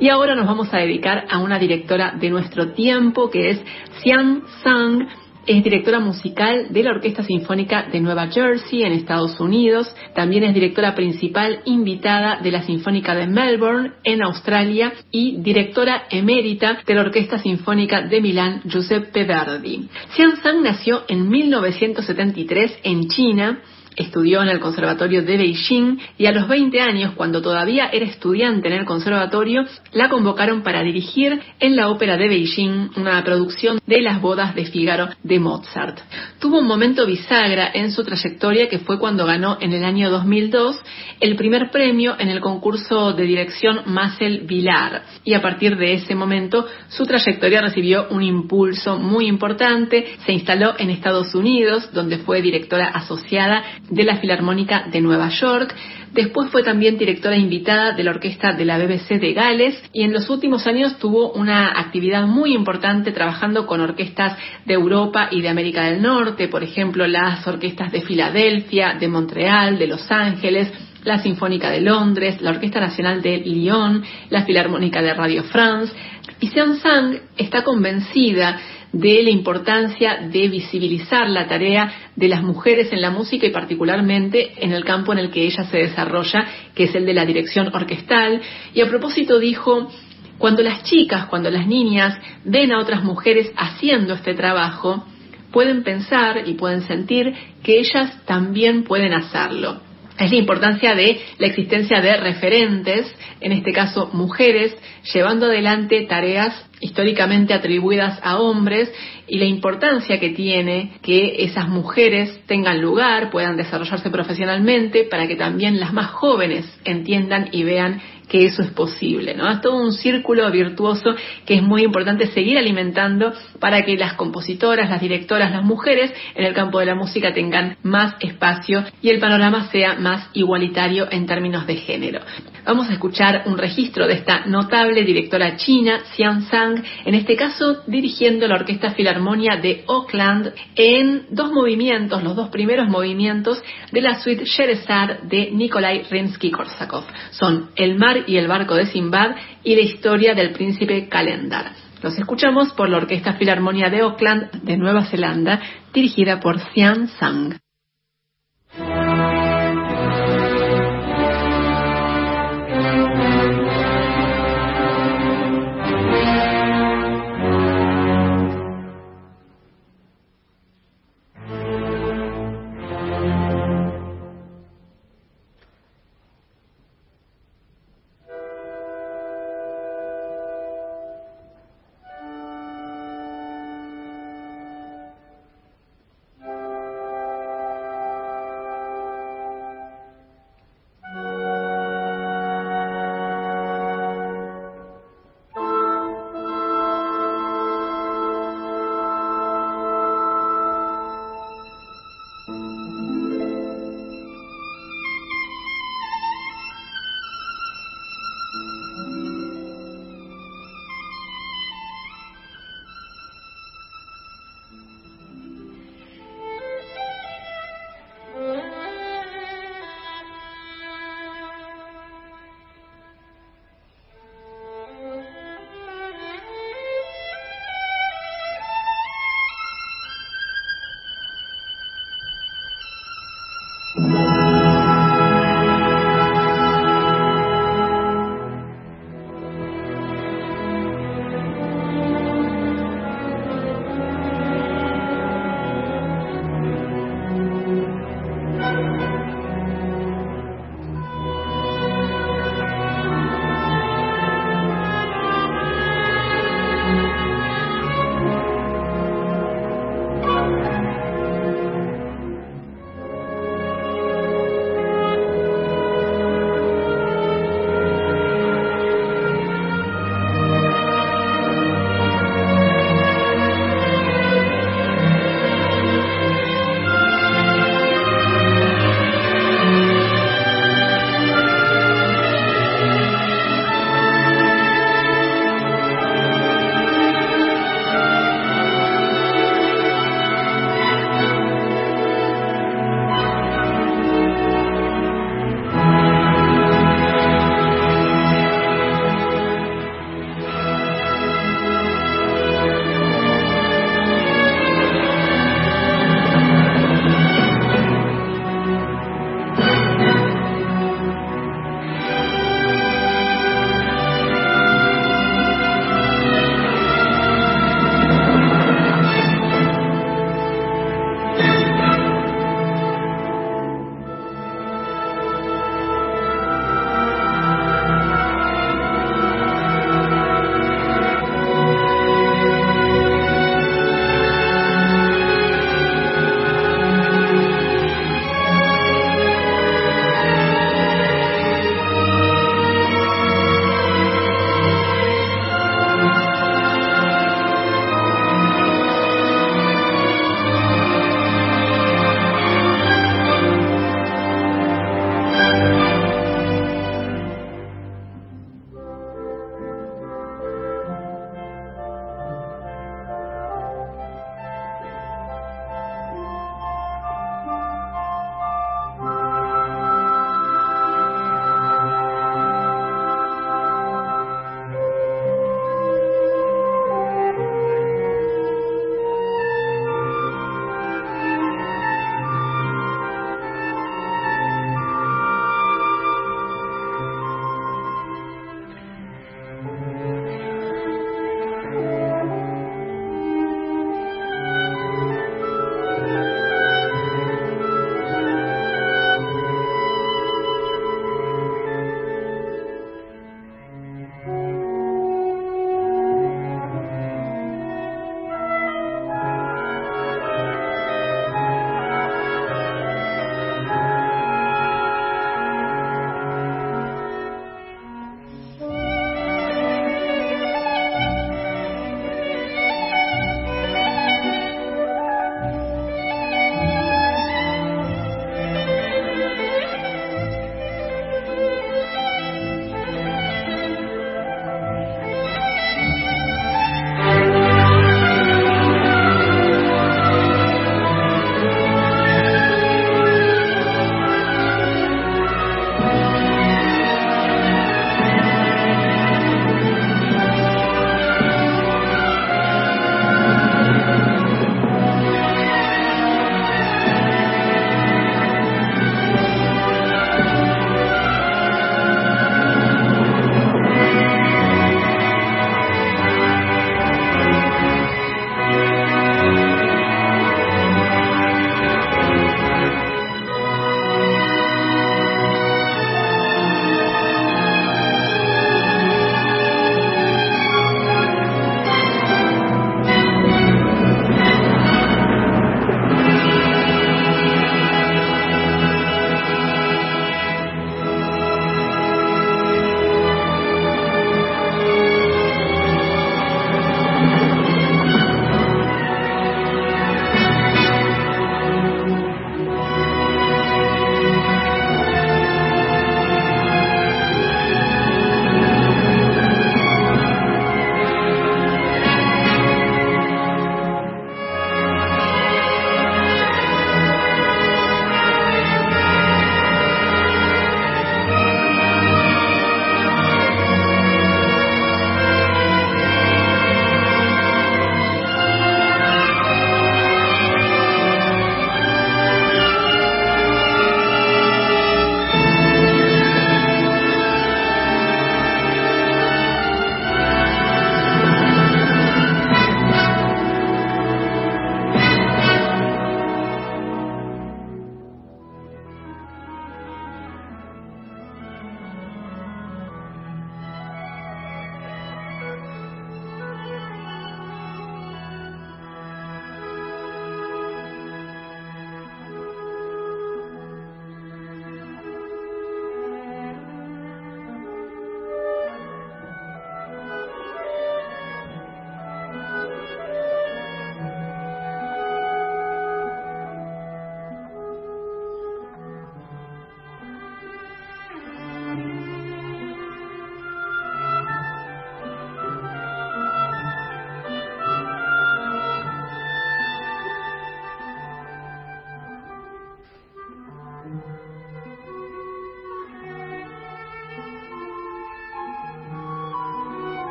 y 0.00 0.08
ahora 0.08 0.34
nos 0.34 0.46
vamos 0.46 0.72
a 0.72 0.78
dedicar 0.78 1.26
a 1.30 1.38
una 1.38 1.58
directora 1.58 2.14
de 2.18 2.30
nuestro 2.30 2.72
tiempo 2.72 3.30
que 3.30 3.50
es 3.50 3.60
Xian 4.02 4.42
Sang. 4.62 5.08
Es 5.46 5.62
directora 5.62 6.00
musical 6.00 6.72
de 6.72 6.82
la 6.82 6.90
Orquesta 6.90 7.22
Sinfónica 7.22 7.84
de 7.84 8.00
Nueva 8.00 8.26
Jersey 8.26 8.82
en 8.82 8.90
Estados 8.90 9.38
Unidos. 9.38 9.94
También 10.12 10.42
es 10.42 10.52
directora 10.52 10.96
principal 10.96 11.60
invitada 11.66 12.40
de 12.42 12.50
la 12.50 12.62
Sinfónica 12.62 13.14
de 13.14 13.28
Melbourne 13.28 13.92
en 14.02 14.24
Australia 14.24 14.92
y 15.12 15.36
directora 15.36 16.06
emérita 16.10 16.78
de 16.84 16.94
la 16.94 17.02
Orquesta 17.02 17.38
Sinfónica 17.38 18.02
de 18.02 18.20
Milán 18.20 18.62
Giuseppe 18.64 19.22
Verdi. 19.22 19.88
Xian 20.16 20.36
Sang 20.42 20.64
nació 20.64 21.04
en 21.06 21.28
1973 21.28 22.80
en 22.82 23.06
China 23.06 23.60
Estudió 23.96 24.42
en 24.42 24.48
el 24.48 24.60
Conservatorio 24.60 25.22
de 25.22 25.38
Beijing 25.38 25.98
y 26.18 26.26
a 26.26 26.32
los 26.32 26.46
20 26.48 26.80
años, 26.82 27.14
cuando 27.14 27.40
todavía 27.40 27.88
era 27.90 28.04
estudiante 28.04 28.68
en 28.68 28.74
el 28.74 28.84
conservatorio, 28.84 29.64
la 29.92 30.10
convocaron 30.10 30.62
para 30.62 30.82
dirigir 30.82 31.40
en 31.60 31.76
la 31.76 31.88
Ópera 31.88 32.18
de 32.18 32.28
Beijing 32.28 32.90
una 32.96 33.24
producción 33.24 33.80
de 33.86 34.02
Las 34.02 34.20
bodas 34.20 34.54
de 34.54 34.66
Fígaro 34.66 35.08
de 35.22 35.38
Mozart. 35.40 35.98
Tuvo 36.40 36.58
un 36.58 36.66
momento 36.66 37.06
bisagra 37.06 37.70
en 37.72 37.90
su 37.90 38.04
trayectoria 38.04 38.68
que 38.68 38.80
fue 38.80 38.98
cuando 38.98 39.24
ganó 39.24 39.56
en 39.62 39.72
el 39.72 39.82
año 39.82 40.10
2002 40.10 40.78
el 41.20 41.36
primer 41.36 41.70
premio 41.70 42.16
en 42.18 42.28
el 42.28 42.40
concurso 42.40 43.14
de 43.14 43.24
dirección 43.24 43.80
Marcel 43.86 44.40
Villar 44.40 45.04
y 45.24 45.32
a 45.32 45.40
partir 45.40 45.76
de 45.78 45.94
ese 45.94 46.14
momento 46.14 46.66
su 46.88 47.06
trayectoria 47.06 47.62
recibió 47.62 48.08
un 48.10 48.22
impulso 48.22 48.98
muy 48.98 49.26
importante, 49.26 50.16
se 50.26 50.32
instaló 50.32 50.74
en 50.78 50.90
Estados 50.90 51.34
Unidos 51.34 51.90
donde 51.94 52.18
fue 52.18 52.42
directora 52.42 52.88
asociada 52.88 53.64
de 53.90 54.04
la 54.04 54.16
Filarmónica 54.16 54.86
de 54.90 55.00
Nueva 55.00 55.28
York. 55.28 55.74
Después 56.12 56.50
fue 56.50 56.62
también 56.62 56.96
directora 56.96 57.36
invitada 57.36 57.92
de 57.92 58.02
la 58.02 58.10
orquesta 58.10 58.52
de 58.52 58.64
la 58.64 58.78
BBC 58.78 59.20
de 59.20 59.32
Gales 59.32 59.82
y 59.92 60.02
en 60.02 60.12
los 60.12 60.30
últimos 60.30 60.66
años 60.66 60.98
tuvo 60.98 61.32
una 61.32 61.78
actividad 61.78 62.26
muy 62.26 62.54
importante 62.54 63.12
trabajando 63.12 63.66
con 63.66 63.80
orquestas 63.80 64.36
de 64.64 64.74
Europa 64.74 65.28
y 65.30 65.42
de 65.42 65.48
América 65.48 65.84
del 65.84 66.02
Norte, 66.02 66.48
por 66.48 66.62
ejemplo 66.62 67.06
las 67.06 67.46
orquestas 67.46 67.92
de 67.92 68.02
Filadelfia, 68.02 68.94
de 68.98 69.08
Montreal, 69.08 69.78
de 69.78 69.86
Los 69.86 70.10
Ángeles, 70.10 70.72
la 71.04 71.22
Sinfónica 71.22 71.70
de 71.70 71.80
Londres, 71.80 72.40
la 72.40 72.50
Orquesta 72.50 72.80
Nacional 72.80 73.22
de 73.22 73.38
Lyon, 73.38 74.02
la 74.28 74.44
Filarmónica 74.44 75.00
de 75.00 75.14
Radio 75.14 75.44
France. 75.44 75.94
Y 76.40 76.48
Sean 76.48 76.76
Sang 76.78 77.18
está 77.36 77.62
convencida 77.62 78.58
de 78.98 79.22
la 79.22 79.30
importancia 79.30 80.28
de 80.32 80.48
visibilizar 80.48 81.28
la 81.28 81.46
tarea 81.46 82.10
de 82.16 82.28
las 82.28 82.42
mujeres 82.42 82.92
en 82.92 83.02
la 83.02 83.10
música 83.10 83.46
y 83.46 83.50
particularmente 83.50 84.52
en 84.58 84.72
el 84.72 84.84
campo 84.84 85.12
en 85.12 85.18
el 85.18 85.30
que 85.30 85.44
ella 85.44 85.64
se 85.64 85.78
desarrolla, 85.78 86.46
que 86.74 86.84
es 86.84 86.94
el 86.94 87.04
de 87.04 87.14
la 87.14 87.26
dirección 87.26 87.68
orquestal. 87.74 88.40
Y 88.72 88.80
a 88.80 88.88
propósito 88.88 89.38
dijo, 89.38 89.90
cuando 90.38 90.62
las 90.62 90.82
chicas, 90.84 91.26
cuando 91.26 91.50
las 91.50 91.66
niñas 91.66 92.18
ven 92.44 92.72
a 92.72 92.78
otras 92.78 93.04
mujeres 93.04 93.52
haciendo 93.56 94.14
este 94.14 94.34
trabajo, 94.34 95.04
pueden 95.52 95.82
pensar 95.82 96.48
y 96.48 96.54
pueden 96.54 96.82
sentir 96.82 97.34
que 97.62 97.78
ellas 97.78 98.24
también 98.24 98.84
pueden 98.84 99.12
hacerlo 99.12 99.85
es 100.18 100.30
la 100.30 100.36
importancia 100.36 100.94
de 100.94 101.20
la 101.38 101.46
existencia 101.46 102.00
de 102.00 102.16
referentes, 102.16 103.14
en 103.40 103.52
este 103.52 103.72
caso 103.72 104.10
mujeres, 104.12 104.76
llevando 105.12 105.46
adelante 105.46 106.06
tareas 106.08 106.64
históricamente 106.80 107.54
atribuidas 107.54 108.18
a 108.22 108.38
hombres 108.38 108.92
y 109.26 109.38
la 109.38 109.46
importancia 109.46 110.20
que 110.20 110.30
tiene 110.30 110.92
que 111.02 111.44
esas 111.44 111.68
mujeres 111.68 112.40
tengan 112.46 112.80
lugar, 112.80 113.30
puedan 113.30 113.56
desarrollarse 113.56 114.10
profesionalmente, 114.10 115.04
para 115.04 115.26
que 115.26 115.36
también 115.36 115.80
las 115.80 115.92
más 115.92 116.10
jóvenes 116.10 116.66
entiendan 116.84 117.48
y 117.52 117.64
vean 117.64 118.00
que 118.28 118.44
eso 118.44 118.62
es 118.62 118.70
posible, 118.70 119.34
¿no? 119.34 119.50
Es 119.50 119.60
todo 119.60 119.76
un 119.76 119.92
círculo 119.92 120.50
virtuoso 120.50 121.14
que 121.44 121.54
es 121.54 121.62
muy 121.62 121.82
importante 121.82 122.26
seguir 122.28 122.58
alimentando 122.58 123.32
para 123.60 123.82
que 123.82 123.96
las 123.96 124.14
compositoras, 124.14 124.90
las 124.90 125.00
directoras, 125.00 125.52
las 125.52 125.64
mujeres 125.64 126.12
en 126.34 126.44
el 126.44 126.54
campo 126.54 126.80
de 126.80 126.86
la 126.86 126.94
música 126.94 127.32
tengan 127.32 127.76
más 127.82 128.14
espacio 128.20 128.84
y 129.00 129.10
el 129.10 129.20
panorama 129.20 129.68
sea 129.70 129.94
más 129.94 130.28
igualitario 130.32 131.06
en 131.10 131.26
términos 131.26 131.66
de 131.66 131.76
género. 131.76 132.20
Vamos 132.66 132.90
a 132.90 132.94
escuchar 132.94 133.44
un 133.46 133.56
registro 133.56 134.08
de 134.08 134.14
esta 134.14 134.44
notable 134.46 135.04
directora 135.04 135.56
china, 135.56 136.00
Xian 136.16 136.42
Sang, 136.50 136.82
en 137.04 137.14
este 137.14 137.36
caso 137.36 137.84
dirigiendo 137.86 138.48
la 138.48 138.56
Orquesta 138.56 138.90
Filarmonia 138.90 139.56
de 139.56 139.84
Auckland 139.86 140.52
en 140.74 141.26
dos 141.30 141.52
movimientos, 141.52 142.24
los 142.24 142.34
dos 142.34 142.48
primeros 142.48 142.88
movimientos 142.88 143.62
de 143.92 144.00
la 144.00 144.18
suite 144.20 144.46
Sherazad 144.46 145.20
de 145.20 145.52
Nikolai 145.52 146.06
Rimsky-Korsakov. 146.10 147.04
Son 147.30 147.70
El 147.76 147.94
mar 147.94 148.24
y 148.26 148.36
el 148.36 148.48
barco 148.48 148.74
de 148.74 148.86
Simbad 148.86 149.36
y 149.62 149.76
la 149.76 149.82
historia 149.82 150.34
del 150.34 150.50
príncipe 150.50 151.08
Calendar. 151.08 151.70
Los 152.02 152.18
escuchamos 152.18 152.72
por 152.72 152.88
la 152.88 152.96
Orquesta 152.96 153.34
Filarmonia 153.34 153.90
de 153.90 154.00
Auckland 154.00 154.50
de 154.64 154.76
Nueva 154.76 155.04
Zelanda, 155.04 155.60
dirigida 155.94 156.40
por 156.40 156.58
Xian 156.58 157.06
Sang. 157.20 157.60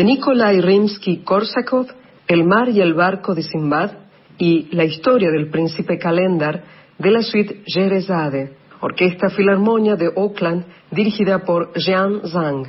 De 0.00 0.04
Nikolai 0.04 0.62
Rimsky-Korsakov, 0.62 1.88
El 2.26 2.44
mar 2.44 2.70
y 2.70 2.80
el 2.80 2.94
barco 2.94 3.34
de 3.34 3.42
Simbad 3.42 3.90
y 4.38 4.74
La 4.74 4.84
historia 4.84 5.28
del 5.30 5.50
príncipe 5.50 5.98
Calendar 5.98 6.64
de 6.96 7.10
la 7.10 7.20
suite 7.20 7.62
Jerezade, 7.66 8.56
Orquesta 8.80 9.28
Filarmonia 9.28 9.96
de 9.96 10.08
Oakland 10.08 10.64
dirigida 10.90 11.40
por 11.40 11.74
Jean 11.74 12.22
Zhang. 12.24 12.64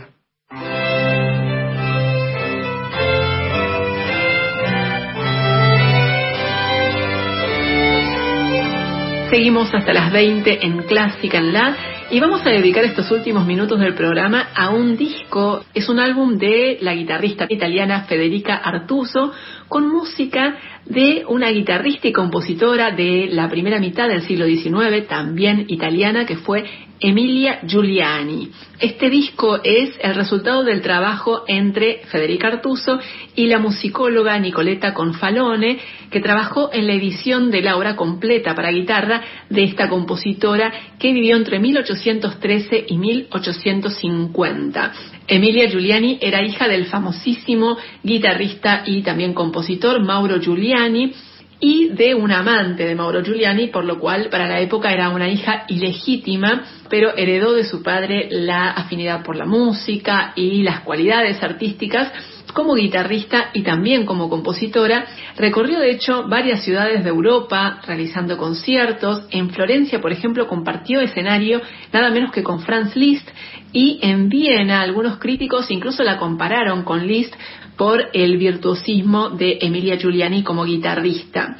Seguimos 9.30 9.74
hasta 9.74 9.94
las 9.94 10.12
20 10.12 10.66
en 10.66 10.84
Clásica 10.84 11.38
en 11.38 11.54
La 11.54 11.91
y 12.12 12.20
vamos 12.20 12.46
a 12.46 12.50
dedicar 12.50 12.84
estos 12.84 13.10
últimos 13.10 13.46
minutos 13.46 13.80
del 13.80 13.94
programa 13.96 14.50
a 14.54 14.70
un 14.70 14.98
disco, 14.98 15.64
es 15.74 15.88
un 15.88 15.98
álbum 15.98 16.38
de 16.38 16.78
la 16.82 16.94
guitarrista 16.94 17.46
italiana 17.48 18.04
Federica 18.04 18.56
Artuso 18.56 19.32
con 19.70 19.88
música 19.88 20.58
de 20.86 21.24
una 21.30 21.50
guitarrista 21.52 22.10
y 22.10 22.12
compositora 22.12 22.92
de 22.92 23.30
la 23.32 23.48
primera 23.48 23.80
mitad 23.80 24.10
del 24.10 24.24
siglo 24.24 24.46
XIX, 24.46 25.08
también 25.08 25.66
italiana, 25.70 26.26
que 26.26 26.36
fue 26.36 26.66
Emilia 27.04 27.62
Giuliani. 27.66 28.52
Este 28.80 29.10
disco 29.10 29.60
es 29.64 29.90
el 30.02 30.14
resultado 30.14 30.64
del 30.64 30.82
trabajo 30.82 31.44
entre 31.48 32.06
Federica 32.06 32.48
Artuso 32.48 33.00
y 33.36 33.48
la 33.48 33.58
musicóloga 33.58 34.38
Nicoletta 34.38 34.94
Confalone, 34.94 35.80
que 36.12 36.20
trabajó 36.20 36.70
en 36.72 36.86
la 36.86 36.94
edición 36.94 37.50
de 37.50 37.64
la 37.64 37.76
obra 37.76 37.96
completa 37.96 38.54
para 38.54 38.72
guitarra 38.72 39.24
de 39.50 39.64
esta 39.64 39.90
compositora 39.90 40.72
que 41.00 41.12
vivió 41.12 41.38
entre 41.38 41.58
1813 41.58 42.86
y 42.88 42.98
1850. 43.00 44.94
Emilia 45.28 45.70
Giuliani 45.70 46.20
era 46.22 46.44
hija 46.44 46.68
del 46.68 46.86
famosísimo 46.86 47.78
guitarrista 48.04 48.84
y 48.86 49.02
también 49.02 49.34
compositor 49.34 50.06
Mauro 50.06 50.40
Giuliani, 50.40 51.14
y 51.62 51.90
de 51.90 52.16
un 52.16 52.32
amante 52.32 52.88
de 52.88 52.96
Mauro 52.96 53.24
Giuliani, 53.24 53.68
por 53.68 53.86
lo 53.86 54.00
cual 54.00 54.30
para 54.30 54.48
la 54.48 54.60
época 54.60 54.92
era 54.92 55.10
una 55.10 55.30
hija 55.30 55.66
ilegítima, 55.68 56.64
pero 56.90 57.16
heredó 57.16 57.54
de 57.54 57.64
su 57.64 57.84
padre 57.84 58.28
la 58.32 58.72
afinidad 58.72 59.24
por 59.24 59.36
la 59.36 59.46
música 59.46 60.34
y 60.36 60.64
las 60.64 60.80
cualidades 60.82 61.42
artísticas. 61.44 62.12
Como 62.54 62.74
guitarrista 62.74 63.52
y 63.54 63.62
también 63.62 64.06
como 64.06 64.28
compositora, 64.28 65.06
recorrió 65.38 65.80
de 65.80 65.92
hecho 65.92 66.28
varias 66.28 66.64
ciudades 66.64 67.04
de 67.04 67.10
Europa 67.10 67.80
realizando 67.88 68.38
conciertos. 68.38 69.24
En 69.30 69.52
Florencia, 69.52 70.02
por 70.02 70.12
ejemplo, 70.12 70.48
compartió 70.48 71.00
escenario 71.00 71.62
nada 71.94 72.10
menos 72.10 72.32
que 72.34 72.44
con 72.44 72.60
Franz 72.60 72.96
Liszt 72.96 73.30
y 73.72 74.00
en 74.02 74.28
Viena 74.28 74.82
algunos 74.82 75.18
críticos 75.18 75.72
incluso 75.72 76.04
la 76.04 76.18
compararon 76.18 76.84
con 76.84 77.08
Liszt 77.08 77.34
por 77.82 78.12
el 78.14 78.38
virtuosismo 78.38 79.32
de 79.32 79.58
Emilia 79.60 79.98
Giuliani 79.98 80.44
como 80.44 80.66
guitarrista. 80.66 81.58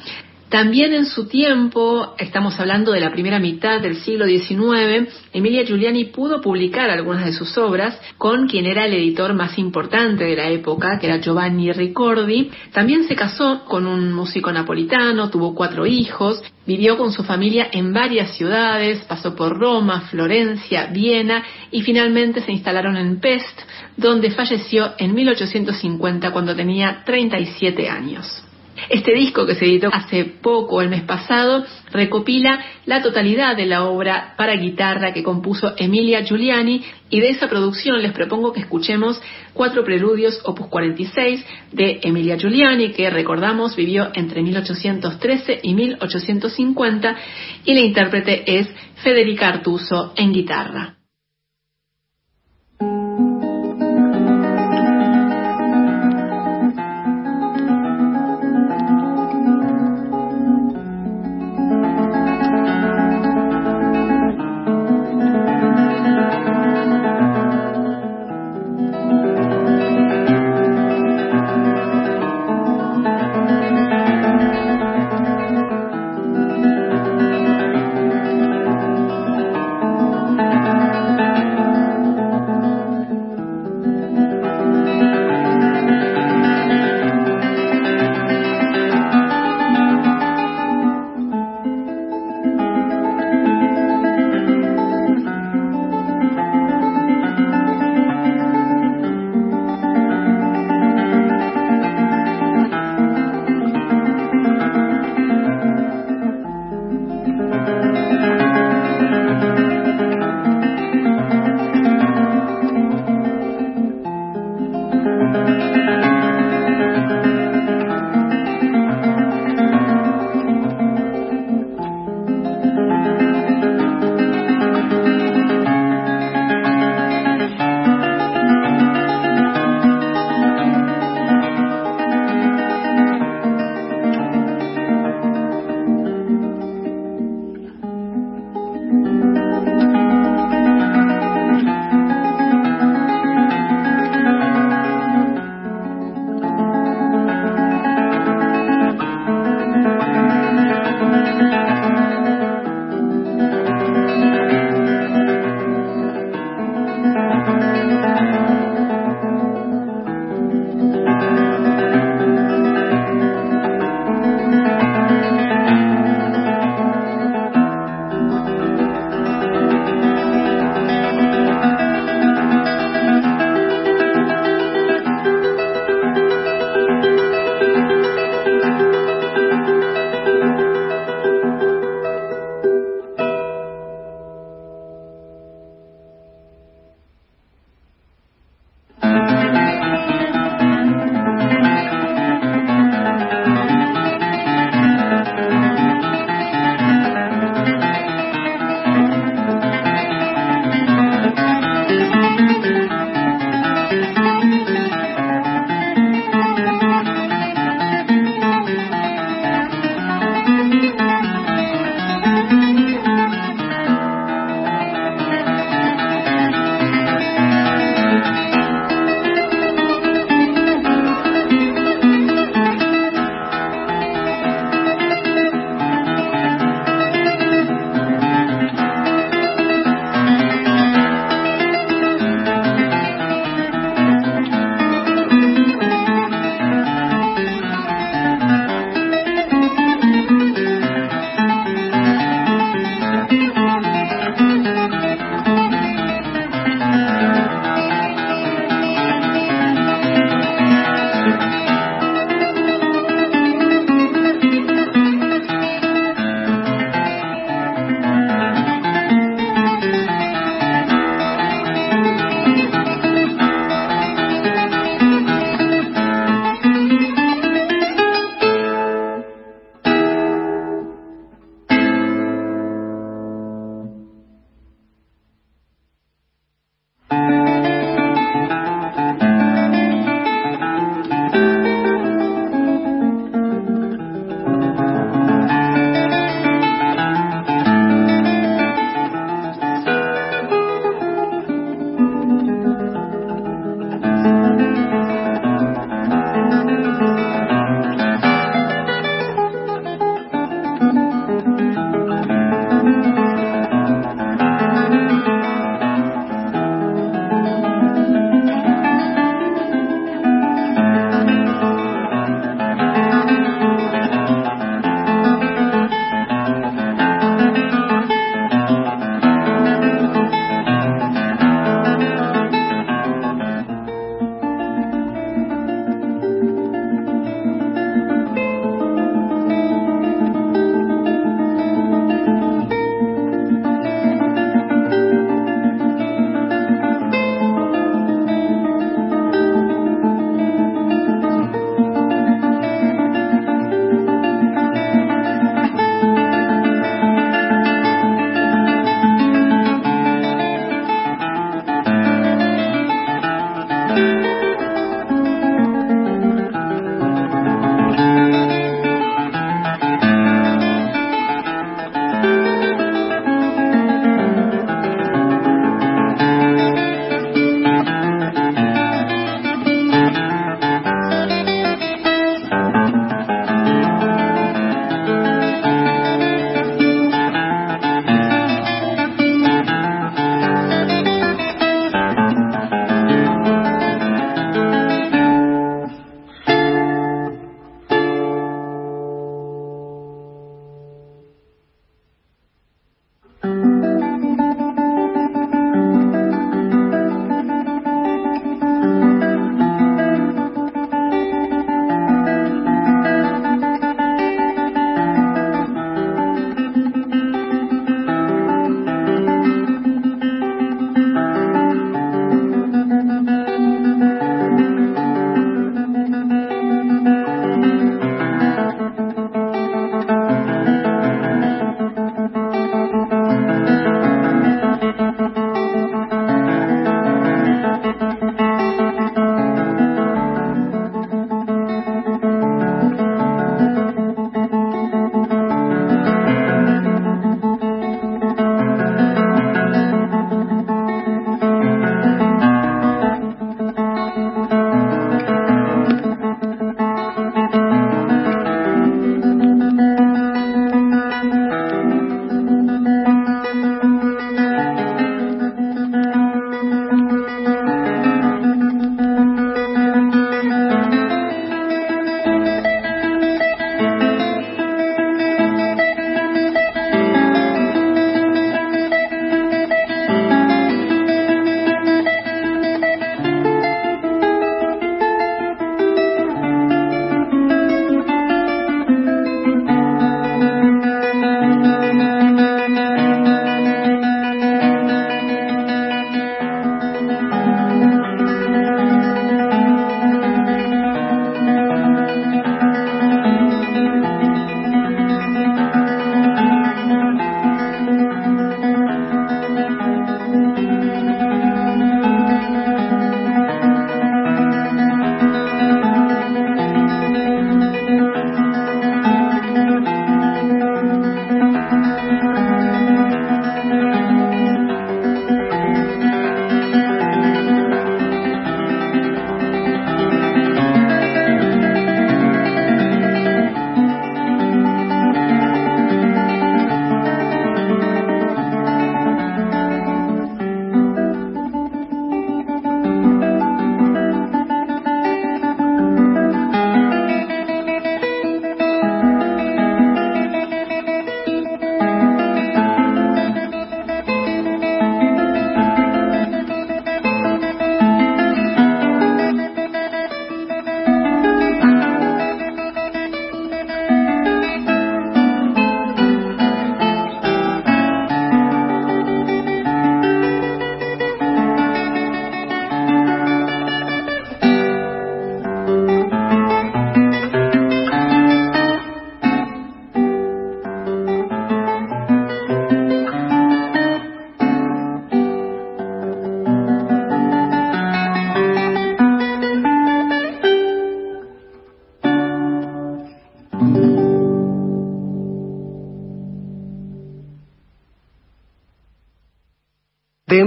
También 0.52 0.92
en 0.92 1.06
su 1.06 1.28
tiempo, 1.28 2.14
estamos 2.18 2.60
hablando 2.60 2.92
de 2.92 3.00
la 3.00 3.10
primera 3.10 3.38
mitad 3.38 3.80
del 3.80 3.96
siglo 3.96 4.26
XIX, 4.26 5.08
Emilia 5.32 5.64
Giuliani 5.64 6.04
pudo 6.04 6.42
publicar 6.42 6.90
algunas 6.90 7.24
de 7.24 7.32
sus 7.32 7.56
obras 7.56 7.98
con 8.18 8.46
quien 8.48 8.66
era 8.66 8.84
el 8.84 8.92
editor 8.92 9.32
más 9.32 9.56
importante 9.56 10.24
de 10.24 10.36
la 10.36 10.50
época, 10.50 10.98
que 11.00 11.06
era 11.06 11.22
Giovanni 11.22 11.72
Ricordi. 11.72 12.50
También 12.70 13.08
se 13.08 13.16
casó 13.16 13.64
con 13.64 13.86
un 13.86 14.12
músico 14.12 14.52
napolitano, 14.52 15.30
tuvo 15.30 15.54
cuatro 15.54 15.86
hijos, 15.86 16.42
vivió 16.66 16.98
con 16.98 17.12
su 17.12 17.24
familia 17.24 17.68
en 17.72 17.94
varias 17.94 18.36
ciudades, 18.36 19.02
pasó 19.08 19.34
por 19.34 19.58
Roma, 19.58 20.02
Florencia, 20.10 20.88
Viena 20.92 21.42
y 21.70 21.80
finalmente 21.80 22.42
se 22.42 22.52
instalaron 22.52 22.98
en 22.98 23.20
Pest, 23.20 23.58
donde 23.96 24.30
falleció 24.32 24.92
en 24.98 25.14
1850 25.14 26.30
cuando 26.30 26.54
tenía 26.54 27.04
37 27.06 27.88
años. 27.88 28.44
Este 28.88 29.12
disco 29.14 29.46
que 29.46 29.54
se 29.54 29.64
editó 29.64 29.88
hace 29.92 30.24
poco, 30.24 30.82
el 30.82 30.88
mes 30.88 31.02
pasado, 31.02 31.64
recopila 31.92 32.64
la 32.86 33.02
totalidad 33.02 33.56
de 33.56 33.66
la 33.66 33.84
obra 33.84 34.34
para 34.36 34.56
guitarra 34.56 35.12
que 35.12 35.22
compuso 35.22 35.74
Emilia 35.76 36.24
Giuliani 36.24 36.82
y 37.10 37.20
de 37.20 37.30
esa 37.30 37.48
producción 37.48 38.02
les 38.02 38.12
propongo 38.12 38.52
que 38.52 38.60
escuchemos 38.60 39.20
cuatro 39.52 39.84
preludios 39.84 40.40
opus 40.44 40.68
46 40.68 41.44
de 41.72 42.00
Emilia 42.02 42.36
Giuliani 42.36 42.90
que 42.90 43.10
recordamos 43.10 43.76
vivió 43.76 44.10
entre 44.14 44.42
1813 44.42 45.60
y 45.62 45.74
1850 45.74 47.16
y 47.64 47.74
la 47.74 47.80
intérprete 47.80 48.58
es 48.58 48.68
Federica 49.02 49.48
Artuso 49.48 50.12
en 50.16 50.32
guitarra. 50.32 51.01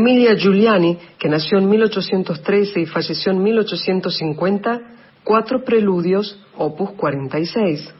De 0.05 0.11
Emilia 0.11 0.35
Giuliani, 0.35 0.99
que 1.17 1.27
nació 1.27 1.57
en 1.57 1.67
1813 1.67 2.79
y 2.79 2.85
falleció 2.85 3.31
en 3.31 3.41
1850, 3.41 4.79
cuatro 5.23 5.63
preludios, 5.63 6.39
opus 6.55 6.91
46. 6.91 7.91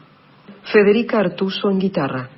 Federica 0.72 1.18
Artuso 1.18 1.68
en 1.68 1.80
guitarra. 1.80 2.30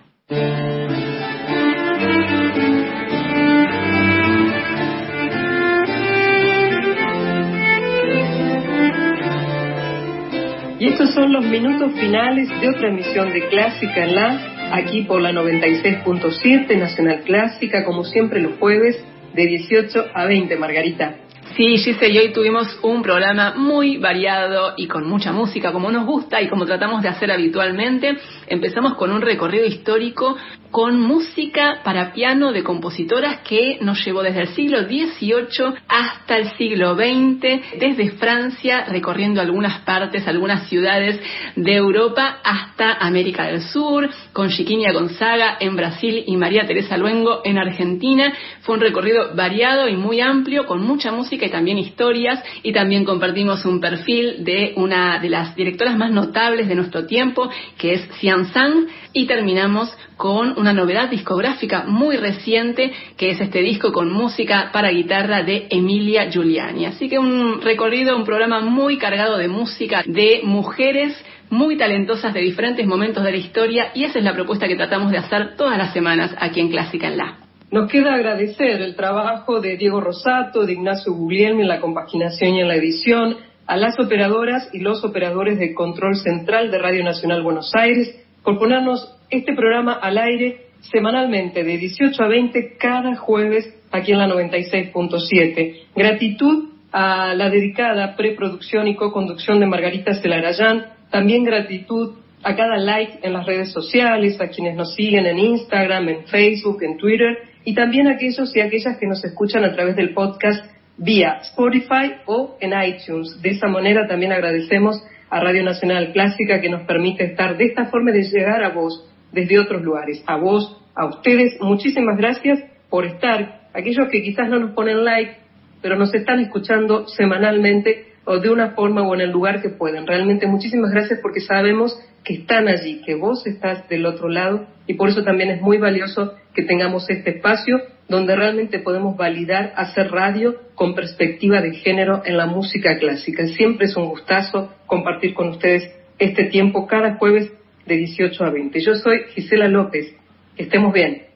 Y 10.79 10.87
estos 10.87 11.13
son 11.13 11.31
los 11.35 11.45
minutos 11.45 11.93
finales 11.93 12.49
de 12.49 12.69
otra 12.71 12.89
emisión 12.89 13.35
de 13.35 13.49
Clásica 13.49 14.03
en 14.03 14.15
la, 14.15 14.73
aquí 14.73 15.03
por 15.03 15.21
la 15.21 15.33
96.7 15.33 16.79
Nacional 16.79 17.21
Clásica, 17.27 17.85
como 17.85 18.05
siempre 18.05 18.41
los 18.41 18.59
jueves, 18.59 18.97
de 19.39 19.47
18 19.47 20.11
a 20.15 20.27
20, 20.27 20.57
Margarita. 20.57 21.15
Sí, 21.59 21.77
Gise, 21.77 22.09
y 22.09 22.17
hoy 22.19 22.33
tuvimos 22.33 22.79
un 22.83 23.03
programa 23.03 23.55
muy 23.57 23.97
variado 23.97 24.75
y 24.77 24.87
con 24.87 25.09
mucha 25.09 25.33
música, 25.33 25.73
como 25.73 25.91
nos 25.91 26.07
gusta 26.07 26.41
y 26.41 26.47
como 26.47 26.65
tratamos 26.65 27.03
de 27.03 27.09
hacer 27.09 27.33
habitualmente. 27.33 28.17
Empezamos 28.47 28.95
con 28.95 29.11
un 29.11 29.21
recorrido 29.21 29.67
histórico 29.67 30.37
con 30.71 31.01
música 31.01 31.81
para 31.83 32.13
piano 32.13 32.53
de 32.53 32.63
compositoras 32.63 33.39
que 33.39 33.79
nos 33.81 34.05
llevó 34.05 34.23
desde 34.23 34.43
el 34.43 34.49
siglo 34.49 34.83
XVIII 34.85 35.75
hasta 35.89 36.37
el 36.37 36.51
siglo 36.53 36.95
XX, 36.95 37.81
desde 37.81 38.11
Francia, 38.13 38.85
recorriendo 38.89 39.41
algunas 39.41 39.81
partes, 39.81 40.29
algunas 40.29 40.69
ciudades 40.69 41.21
de 41.57 41.75
Europa, 41.75 42.39
hasta 42.45 42.93
América 42.93 43.47
del 43.47 43.63
Sur, 43.63 44.09
con 44.33 44.51
Chiquiña 44.51 44.93
Gonzaga 44.93 45.57
en 45.59 45.75
Brasil 45.75 46.23
y 46.25 46.37
María 46.37 46.67
Teresa 46.67 46.97
Luengo 46.97 47.41
en 47.45 47.59
Argentina. 47.59 48.33
Fue 48.61 48.77
un 48.77 48.81
recorrido 48.81 49.35
variado 49.35 49.89
y 49.89 49.97
muy 49.97 50.21
amplio, 50.21 50.67
con 50.67 50.83
mucha 50.83 51.11
música 51.11 51.48
también 51.49 51.79
historias, 51.79 52.43
y 52.63 52.73
también 52.73 53.05
compartimos 53.05 53.65
un 53.65 53.81
perfil 53.81 54.45
de 54.45 54.73
una 54.77 55.19
de 55.19 55.31
las 55.31 55.55
directoras 55.55 55.97
más 55.97 56.11
notables 56.11 56.69
de 56.69 56.75
nuestro 56.75 57.07
tiempo, 57.07 57.51
que 57.77 57.95
es 57.95 58.09
Xian 58.19 58.47
Sang, 58.53 58.87
y 59.13 59.27
terminamos 59.27 59.97
con 60.17 60.59
una 60.59 60.73
novedad 60.73 61.09
discográfica 61.09 61.85
muy 61.87 62.17
reciente, 62.17 62.93
que 63.17 63.31
es 63.31 63.41
este 63.41 63.61
disco 63.61 63.93
con 63.93 64.13
música 64.13 64.71
para 64.73 64.91
guitarra 64.91 65.43
de 65.43 65.69
Emilia 65.71 66.31
Giuliani. 66.31 66.87
Así 66.87 67.09
que 67.09 67.19
un 67.19 67.61
recorrido, 67.61 68.17
un 68.17 68.25
programa 68.25 68.61
muy 68.61 68.99
cargado 68.99 69.39
de 69.39 69.49
música, 69.49 70.03
de 70.07 70.41
mujeres 70.45 71.17
muy 71.51 71.77
talentosas 71.77 72.35
de 72.35 72.41
diferentes 72.41 72.87
momentos 72.87 73.25
de 73.25 73.31
la 73.31 73.39
historia, 73.39 73.91
y 73.95 74.05
esa 74.05 74.19
es 74.19 74.25
la 74.25 74.35
propuesta 74.35 74.69
que 74.69 74.77
tratamos 74.77 75.11
de 75.11 75.19
hacer 75.19 75.57
todas 75.57 75.79
las 75.79 75.93
semanas 75.93 76.35
aquí 76.39 76.61
en 76.61 76.69
Clásica 76.69 77.07
en 77.07 77.17
La. 77.17 77.48
Nos 77.71 77.91
queda 77.91 78.15
agradecer 78.15 78.81
el 78.81 78.97
trabajo 78.97 79.61
de 79.61 79.77
Diego 79.77 80.01
Rosato, 80.01 80.65
de 80.65 80.73
Ignacio 80.73 81.13
Guglielmi 81.13 81.63
en 81.63 81.69
la 81.69 81.81
compaginación 81.81 82.55
y 82.55 82.61
en 82.63 82.69
la 82.69 82.77
edición, 82.77 83.37
a 83.67 83.77
las 83.77 84.01
operadoras 84.01 84.71
y 84.73 84.79
los 84.79 85.05
operadores 85.05 85.59
de 85.59 85.75
control 85.75 86.17
central 86.17 86.71
de 86.71 86.79
Radio 86.79 87.05
Nacional 87.05 87.43
Buenos 87.43 87.71
Aires, 87.75 88.19
por 88.43 88.59
ponernos 88.59 89.15
este 89.29 89.55
programa 89.55 89.93
al 89.93 90.17
aire 90.17 90.69
semanalmente 90.81 91.63
de 91.63 91.77
18 91.77 92.23
a 92.23 92.29
20 92.29 92.79
cada 92.79 93.17
jueves 93.17 93.69
aquí 93.91 94.13
en 94.13 94.19
la 94.19 94.29
96.7. 94.29 95.89
Gratitud 95.95 96.71
a 96.91 97.35
la 97.35 97.51
dedicada 97.51 98.17
preproducción 98.17 98.89
y 98.89 98.97
co-conducción 98.97 99.61
de 99.61 99.67
Margarita 99.67 100.15
Celarayán, 100.15 100.87
también 101.11 101.45
gratitud 101.45 102.15
a 102.43 102.57
cada 102.57 102.79
like 102.79 103.19
en 103.21 103.35
las 103.35 103.45
redes 103.45 103.73
sociales, 103.73 104.41
a 104.41 104.49
quienes 104.49 104.75
nos 104.75 104.95
siguen 104.95 105.27
en 105.27 105.39
Instagram, 105.39 106.09
en 106.09 106.25
Facebook, 106.25 106.83
en 106.83 106.97
Twitter 106.97 107.37
y 107.69 107.75
también 107.75 108.07
a 108.07 108.13
aquellos 108.13 108.57
y 108.57 108.63
aquellas 108.63 108.97
que 108.97 109.07
nos 109.07 109.23
escuchan 109.23 109.63
a 109.63 109.75
través 109.75 109.95
del 109.95 110.15
podcast 110.15 110.65
vía 110.97 111.41
Spotify 111.43 112.15
o 112.25 112.57
en 112.61 112.73
iTunes. 112.73 113.43
De 113.43 113.51
esa 113.51 113.69
manera 113.69 114.09
también 114.09 114.33
agradecemos 114.33 115.05
a 115.29 115.39
Radio 115.39 115.63
Nacional 115.63 116.15
Clásica 116.15 116.63
que 116.63 116.71
nos 116.71 116.87
permite 116.87 117.25
estar 117.25 117.59
de 117.59 117.67
esta 117.67 117.85
forma 117.91 118.11
de 118.11 118.23
llegar 118.23 118.65
a 118.65 118.71
vos 118.71 119.07
desde 119.33 119.59
otros 119.59 119.83
lugares. 119.83 120.25
A 120.27 120.37
vos, 120.37 120.83
a 120.95 121.05
ustedes, 121.05 121.61
muchísimas 121.61 122.17
gracias 122.17 122.59
por 122.89 123.05
estar. 123.05 123.69
Aquellos 123.75 124.09
que 124.11 124.23
quizás 124.23 124.49
no 124.49 124.61
nos 124.61 124.71
ponen 124.71 125.05
like, 125.05 125.37
pero 125.83 125.97
nos 125.97 126.15
están 126.15 126.41
escuchando 126.41 127.07
semanalmente 127.07 128.08
o 128.29 128.41
de 128.41 128.51
una 128.51 128.73
forma 128.73 129.03
o 129.03 129.15
en 129.15 129.23
el 129.23 129.31
lugar 129.31 129.63
que 129.63 129.71
pueden. 129.71 130.07
Realmente 130.07 130.47
muchísimas 130.47 130.91
gracias 130.91 131.19
porque 131.23 131.41
sabemos 131.41 131.99
que 132.23 132.35
están 132.35 132.69
allí, 132.69 133.01
que 133.01 133.15
vos 133.15 133.47
estás 133.47 133.89
del 133.89 134.05
otro 134.05 134.29
lado 134.29 134.67
y 134.87 134.95
por 134.95 135.09
eso 135.09 135.25
también 135.25 135.49
es 135.49 135.63
muy 135.63 135.79
valioso 135.79 136.35
que 136.53 136.63
tengamos 136.63 137.09
este 137.09 137.31
espacio 137.31 137.81
donde 138.07 138.37
realmente 138.37 138.81
podemos 138.81 139.17
validar 139.17 139.73
hacer 139.77 140.11
radio 140.11 140.57
con 140.75 140.95
perspectiva 140.95 141.63
de 141.63 141.75
género 141.77 142.21
en 142.27 142.37
la 142.37 142.45
música 142.45 142.99
clásica. 142.99 143.47
Siempre 143.47 143.87
es 143.87 143.97
un 143.97 144.09
gustazo 144.11 144.75
compartir 144.85 145.33
con 145.33 145.49
ustedes 145.49 145.91
este 146.19 146.45
tiempo 146.45 146.87
cada 146.87 147.15
jueves 147.15 147.51
de 147.87 147.97
18 147.97 148.45
a 148.45 148.51
20. 148.51 148.79
Yo 148.81 148.95
soy 148.95 149.21
Gisela 149.35 149.69
López. 149.69 150.15
estemos 150.59 150.93
bien. 150.93 151.28